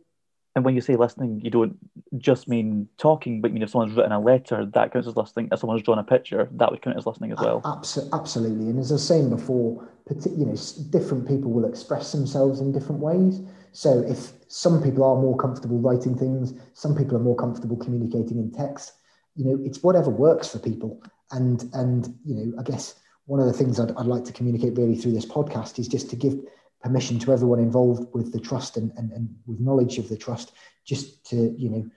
And 0.57 0.65
when 0.65 0.75
you 0.75 0.81
say 0.81 0.97
listening, 0.97 1.41
you 1.41 1.51
don't 1.51 1.77
just 2.17 2.49
mean 2.49 2.89
talking, 2.97 3.41
but 3.41 3.49
you 3.49 3.55
mean 3.55 3.63
if 3.63 3.71
someone's 3.71 3.95
written 3.95 4.11
a 4.11 4.19
letter, 4.19 4.67
that 4.67 4.93
counts 4.93 5.07
as 5.07 5.17
listening. 5.17 5.49
If 5.53 5.61
someone's 5.61 5.83
drawn 5.83 6.01
a 6.01 6.05
picture, 6.05 6.49
that 6.53 6.71
would 6.71 6.83
count 6.83 6.97
as 6.97 7.07
listening 7.07 7.31
as 7.31 7.39
well. 7.39 7.63
Absolutely. 7.65 8.69
And 8.69 8.81
as 8.81 8.91
I 8.91 8.95
was 8.95 9.07
saying 9.07 9.31
before, 9.31 9.89
you 10.37 10.47
know, 10.47 10.57
different 10.91 11.29
people 11.29 11.53
will 11.53 11.65
express 11.65 12.11
themselves 12.11 12.61
in 12.61 12.73
different 12.73 13.01
ways. 13.01 13.41
So 13.71 14.01
if 14.01 14.33
some 14.49 14.83
people 14.83 15.05
are 15.05 15.15
more 15.15 15.37
comfortable 15.37 15.79
writing 15.79 16.19
things, 16.19 16.55
some 16.73 16.97
people 16.97 17.17
are 17.17 17.21
more 17.21 17.37
comfortable 17.37 17.77
communicating 17.77 18.39
in 18.39 18.51
text. 18.51 18.95
You 19.37 19.45
know, 19.45 19.59
it's 19.65 19.85
whatever 19.85 20.11
works 20.11 20.49
for 20.49 20.59
people. 20.59 21.01
And 21.31 21.71
and 21.75 22.19
you 22.25 22.35
know, 22.35 22.59
I 22.59 22.63
guess 22.63 22.95
one 23.29 23.41
of 23.41 23.47
the 23.47 23.53
things 23.53 23.79
I'd, 23.79 23.91
I'd 23.91 24.07
like 24.07 24.25
to 24.25 24.33
communicate 24.33 24.79
really 24.79 24.97
through 24.97 25.13
this 25.13 25.27
podcast 25.27 25.79
is 25.79 25.87
just 25.87 26.09
to 26.11 26.17
give 26.17 26.41
permission 26.83 27.19
to 27.19 27.33
everyone 27.33 27.59
involved 27.59 28.09
with 28.15 28.33
the 28.33 28.41
trust 28.41 28.79
and, 28.79 28.91
and, 28.97 29.13
and 29.13 29.29
with 29.47 29.61
knowledge 29.61 29.99
of 29.99 30.09
the 30.09 30.17
trust, 30.17 30.53
just 30.87 31.27
to, 31.27 31.55
you 31.59 31.69
know, 31.69 31.91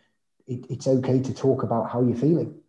it, 0.47 0.65
it's 0.69 0.87
okay 0.87 1.21
to 1.21 1.33
talk 1.33 1.63
about 1.63 1.89
how 1.89 2.03
you're 2.03 2.17
feeling. 2.17 2.59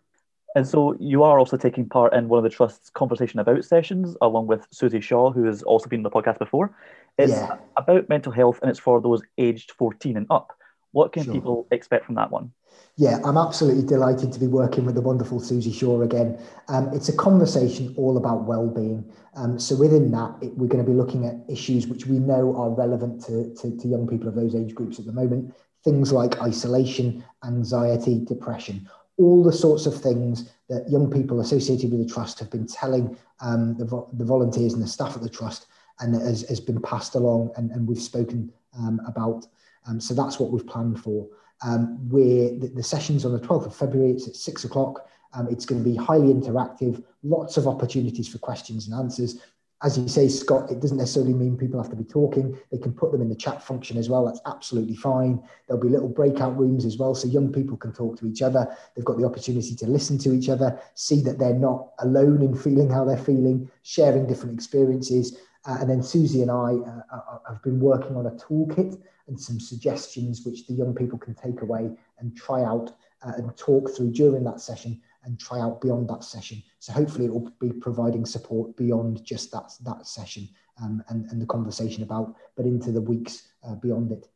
And 0.54 0.64
so 0.64 0.94
you 1.00 1.24
are 1.24 1.40
also 1.40 1.56
taking 1.56 1.88
part 1.88 2.14
in 2.14 2.28
one 2.28 2.38
of 2.38 2.44
the 2.44 2.56
trust's 2.56 2.88
conversation 2.88 3.40
about 3.40 3.64
sessions, 3.64 4.16
along 4.22 4.46
with 4.46 4.64
Susie 4.70 5.00
Shaw, 5.00 5.32
who 5.32 5.44
has 5.46 5.64
also 5.64 5.88
been 5.88 6.00
on 6.00 6.04
the 6.04 6.10
podcast 6.10 6.38
before. 6.38 6.72
It's 7.18 7.32
yeah. 7.32 7.56
about 7.76 8.08
mental 8.08 8.30
health 8.30 8.60
and 8.62 8.70
it's 8.70 8.78
for 8.78 9.00
those 9.00 9.22
aged 9.38 9.72
14 9.72 10.16
and 10.16 10.26
up. 10.30 10.56
What 10.92 11.12
can 11.12 11.24
sure. 11.24 11.34
people 11.34 11.66
expect 11.72 12.04
from 12.04 12.14
that 12.14 12.30
one? 12.30 12.52
Yeah, 12.96 13.18
I'm 13.24 13.38
absolutely 13.38 13.84
delighted 13.86 14.32
to 14.32 14.40
be 14.40 14.46
working 14.46 14.84
with 14.84 14.94
the 14.94 15.00
wonderful 15.00 15.40
Susie 15.40 15.72
Shaw 15.72 16.02
again. 16.02 16.38
Um, 16.68 16.90
it's 16.92 17.08
a 17.08 17.16
conversation 17.16 17.94
all 17.96 18.18
about 18.18 18.44
well-being. 18.44 19.10
Um, 19.34 19.58
so 19.58 19.76
within 19.76 20.10
that, 20.10 20.36
it, 20.42 20.56
we're 20.56 20.68
going 20.68 20.84
to 20.84 20.90
be 20.90 20.96
looking 20.96 21.24
at 21.24 21.36
issues 21.48 21.86
which 21.86 22.06
we 22.06 22.18
know 22.18 22.54
are 22.54 22.70
relevant 22.70 23.24
to, 23.24 23.54
to, 23.54 23.76
to 23.78 23.88
young 23.88 24.06
people 24.06 24.28
of 24.28 24.34
those 24.34 24.54
age 24.54 24.74
groups 24.74 24.98
at 24.98 25.06
the 25.06 25.12
moment. 25.12 25.54
Things 25.84 26.12
like 26.12 26.40
isolation, 26.40 27.24
anxiety, 27.44 28.24
depression, 28.24 28.88
all 29.16 29.42
the 29.42 29.52
sorts 29.52 29.86
of 29.86 30.00
things 30.00 30.50
that 30.68 30.88
young 30.90 31.10
people 31.10 31.40
associated 31.40 31.90
with 31.90 32.06
the 32.06 32.12
trust 32.12 32.38
have 32.38 32.50
been 32.50 32.66
telling 32.66 33.16
um, 33.40 33.76
the, 33.78 33.84
vo- 33.84 34.08
the 34.12 34.24
volunteers 34.24 34.74
and 34.74 34.82
the 34.82 34.86
staff 34.86 35.16
at 35.16 35.22
the 35.22 35.28
trust 35.28 35.66
and 36.00 36.14
has, 36.14 36.42
has 36.48 36.60
been 36.60 36.80
passed 36.82 37.14
along 37.14 37.50
and, 37.56 37.70
and 37.70 37.86
we've 37.86 38.00
spoken 38.00 38.52
um, 38.78 39.00
about. 39.06 39.46
Um, 39.88 40.00
so 40.00 40.14
that's 40.14 40.38
what 40.38 40.50
we've 40.50 40.66
planned 40.66 41.00
for. 41.00 41.26
Um, 41.64 42.08
where 42.10 42.50
the, 42.58 42.72
the 42.74 42.82
session's 42.82 43.24
on 43.24 43.32
the 43.32 43.38
12th 43.38 43.66
of 43.66 43.76
February, 43.76 44.10
it's 44.10 44.26
at 44.26 44.34
six 44.34 44.64
o'clock. 44.64 45.08
Um, 45.34 45.48
it's 45.48 45.64
going 45.64 45.82
to 45.82 45.88
be 45.88 45.96
highly 45.96 46.32
interactive, 46.32 47.02
lots 47.22 47.56
of 47.56 47.66
opportunities 47.66 48.28
for 48.28 48.38
questions 48.38 48.88
and 48.88 48.98
answers. 48.98 49.40
as 49.82 49.98
you 49.98 50.06
say, 50.08 50.28
Scott, 50.28 50.70
it 50.70 50.80
doesn't 50.80 50.98
necessarily 50.98 51.34
mean 51.34 51.56
people 51.56 51.80
have 51.82 51.90
to 51.90 51.96
be 51.96 52.04
talking. 52.04 52.56
They 52.70 52.78
can 52.78 52.92
put 52.92 53.10
them 53.10 53.20
in 53.20 53.28
the 53.28 53.34
chat 53.34 53.62
function 53.62 53.98
as 53.98 54.08
well. 54.08 54.24
That's 54.24 54.40
absolutely 54.46 54.94
fine. 54.94 55.42
There'll 55.66 55.82
be 55.82 55.88
little 55.88 56.08
breakout 56.08 56.56
rooms 56.56 56.84
as 56.84 56.98
well, 56.98 57.14
so 57.14 57.26
young 57.26 57.52
people 57.52 57.76
can 57.76 57.92
talk 57.92 58.18
to 58.20 58.26
each 58.26 58.42
other. 58.42 58.76
They've 58.94 59.04
got 59.04 59.18
the 59.18 59.24
opportunity 59.24 59.74
to 59.74 59.86
listen 59.86 60.18
to 60.18 60.32
each 60.32 60.48
other, 60.48 60.80
see 60.94 61.20
that 61.22 61.38
they're 61.38 61.54
not 61.54 61.92
alone 61.98 62.42
in 62.42 62.56
feeling 62.56 62.90
how 62.90 63.04
they're 63.04 63.16
feeling, 63.16 63.70
sharing 63.82 64.26
different 64.26 64.54
experiences. 64.54 65.36
Uh, 65.64 65.76
and 65.80 65.88
then 65.88 66.02
Susie 66.02 66.42
and 66.42 66.50
I 66.50 66.74
uh, 66.74 67.02
uh 67.12 67.38
have 67.48 67.62
been 67.62 67.78
working 67.78 68.16
on 68.16 68.26
a 68.26 68.30
toolkit 68.32 69.00
and 69.28 69.40
some 69.40 69.60
suggestions 69.60 70.44
which 70.44 70.66
the 70.66 70.74
young 70.74 70.94
people 70.94 71.18
can 71.18 71.34
take 71.34 71.62
away 71.62 71.90
and 72.18 72.36
try 72.36 72.62
out 72.64 72.92
uh, 73.22 73.32
and 73.36 73.56
talk 73.56 73.90
through 73.90 74.10
during 74.12 74.44
that 74.44 74.60
session 74.60 75.00
and 75.24 75.38
try 75.38 75.60
out 75.60 75.80
beyond 75.80 76.08
that 76.08 76.24
session. 76.24 76.62
So 76.80 76.92
hopefully 76.92 77.26
it 77.26 77.32
will 77.32 77.52
be 77.60 77.72
providing 77.72 78.26
support 78.26 78.76
beyond 78.76 79.24
just 79.24 79.52
that, 79.52 79.72
that 79.84 80.06
session 80.06 80.48
um, 80.82 81.02
and, 81.08 81.30
and 81.30 81.40
the 81.40 81.46
conversation 81.46 82.02
about, 82.02 82.34
but 82.56 82.66
into 82.66 82.90
the 82.90 83.00
weeks 83.00 83.48
uh, 83.66 83.74
beyond 83.76 84.12
it. 84.12 84.28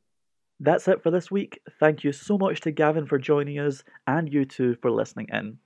That's 0.60 0.88
it 0.88 1.02
for 1.02 1.10
this 1.10 1.30
week. 1.30 1.60
Thank 1.80 2.04
you 2.04 2.12
so 2.12 2.38
much 2.38 2.60
to 2.62 2.70
Gavin 2.70 3.06
for 3.06 3.18
joining 3.18 3.58
us 3.58 3.82
and 4.06 4.32
you 4.32 4.44
too 4.44 4.76
for 4.80 4.90
listening 4.90 5.28
in. 5.32 5.58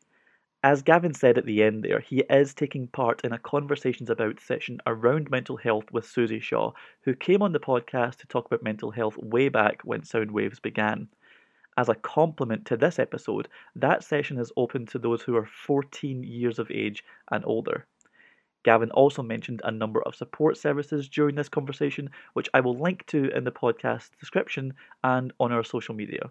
As 0.62 0.82
Gavin 0.82 1.12
said 1.12 1.36
at 1.36 1.44
the 1.44 1.62
end 1.62 1.84
there, 1.84 2.00
he 2.00 2.20
is 2.30 2.54
taking 2.54 2.86
part 2.88 3.24
in 3.24 3.32
a 3.32 3.38
Conversations 3.38 4.08
About 4.08 4.40
session 4.40 4.80
around 4.86 5.30
mental 5.30 5.58
health 5.58 5.92
with 5.92 6.06
Susie 6.06 6.40
Shaw, 6.40 6.72
who 7.02 7.14
came 7.14 7.42
on 7.42 7.52
the 7.52 7.60
podcast 7.60 8.16
to 8.16 8.26
talk 8.26 8.46
about 8.46 8.62
mental 8.62 8.90
health 8.90 9.16
way 9.18 9.48
back 9.50 9.82
when 9.84 10.00
Soundwaves 10.00 10.60
began. 10.60 11.08
As 11.76 11.88
a 11.88 11.94
complement 11.94 12.66
to 12.66 12.76
this 12.76 12.98
episode, 12.98 13.48
that 13.74 14.02
session 14.02 14.38
is 14.38 14.52
open 14.56 14.86
to 14.86 14.98
those 14.98 15.22
who 15.22 15.36
are 15.36 15.46
14 15.46 16.22
years 16.24 16.58
of 16.58 16.70
age 16.70 17.04
and 17.30 17.44
older. 17.44 17.86
Gavin 18.62 18.90
also 18.90 19.22
mentioned 19.22 19.62
a 19.64 19.70
number 19.70 20.02
of 20.02 20.14
support 20.14 20.56
services 20.56 21.08
during 21.08 21.36
this 21.36 21.48
conversation, 21.48 22.10
which 22.32 22.48
I 22.54 22.60
will 22.60 22.78
link 22.78 23.06
to 23.06 23.30
in 23.34 23.44
the 23.44 23.52
podcast 23.52 24.10
description 24.18 24.74
and 25.04 25.32
on 25.38 25.52
our 25.52 25.64
social 25.64 25.94
media. 25.94 26.30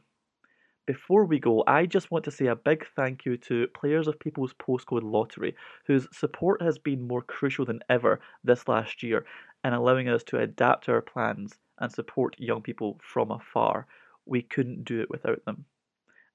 Before 0.89 1.23
we 1.23 1.37
go, 1.37 1.63
I 1.67 1.85
just 1.85 2.09
want 2.09 2.25
to 2.25 2.31
say 2.31 2.47
a 2.47 2.55
big 2.55 2.83
thank 2.95 3.23
you 3.23 3.37
to 3.37 3.67
players 3.75 4.07
of 4.07 4.17
People's 4.19 4.55
Postcode 4.55 5.03
Lottery, 5.03 5.55
whose 5.85 6.07
support 6.11 6.63
has 6.63 6.79
been 6.79 7.07
more 7.07 7.21
crucial 7.21 7.63
than 7.63 7.83
ever 7.89 8.19
this 8.43 8.67
last 8.67 9.03
year 9.03 9.23
in 9.63 9.73
allowing 9.73 10.09
us 10.09 10.23
to 10.23 10.39
adapt 10.39 10.89
our 10.89 11.03
plans 11.03 11.59
and 11.77 11.91
support 11.91 12.35
young 12.39 12.63
people 12.63 12.99
from 13.03 13.29
afar. 13.29 13.85
We 14.25 14.41
couldn't 14.41 14.83
do 14.83 14.99
it 14.99 15.11
without 15.11 15.45
them. 15.45 15.65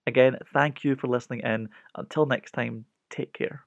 Again, 0.07 0.39
thank 0.53 0.85
you 0.85 0.95
for 0.95 1.09
listening 1.09 1.41
in. 1.41 1.69
Until 1.97 2.25
next 2.25 2.53
time, 2.53 2.85
take 3.11 3.33
care. 3.33 3.65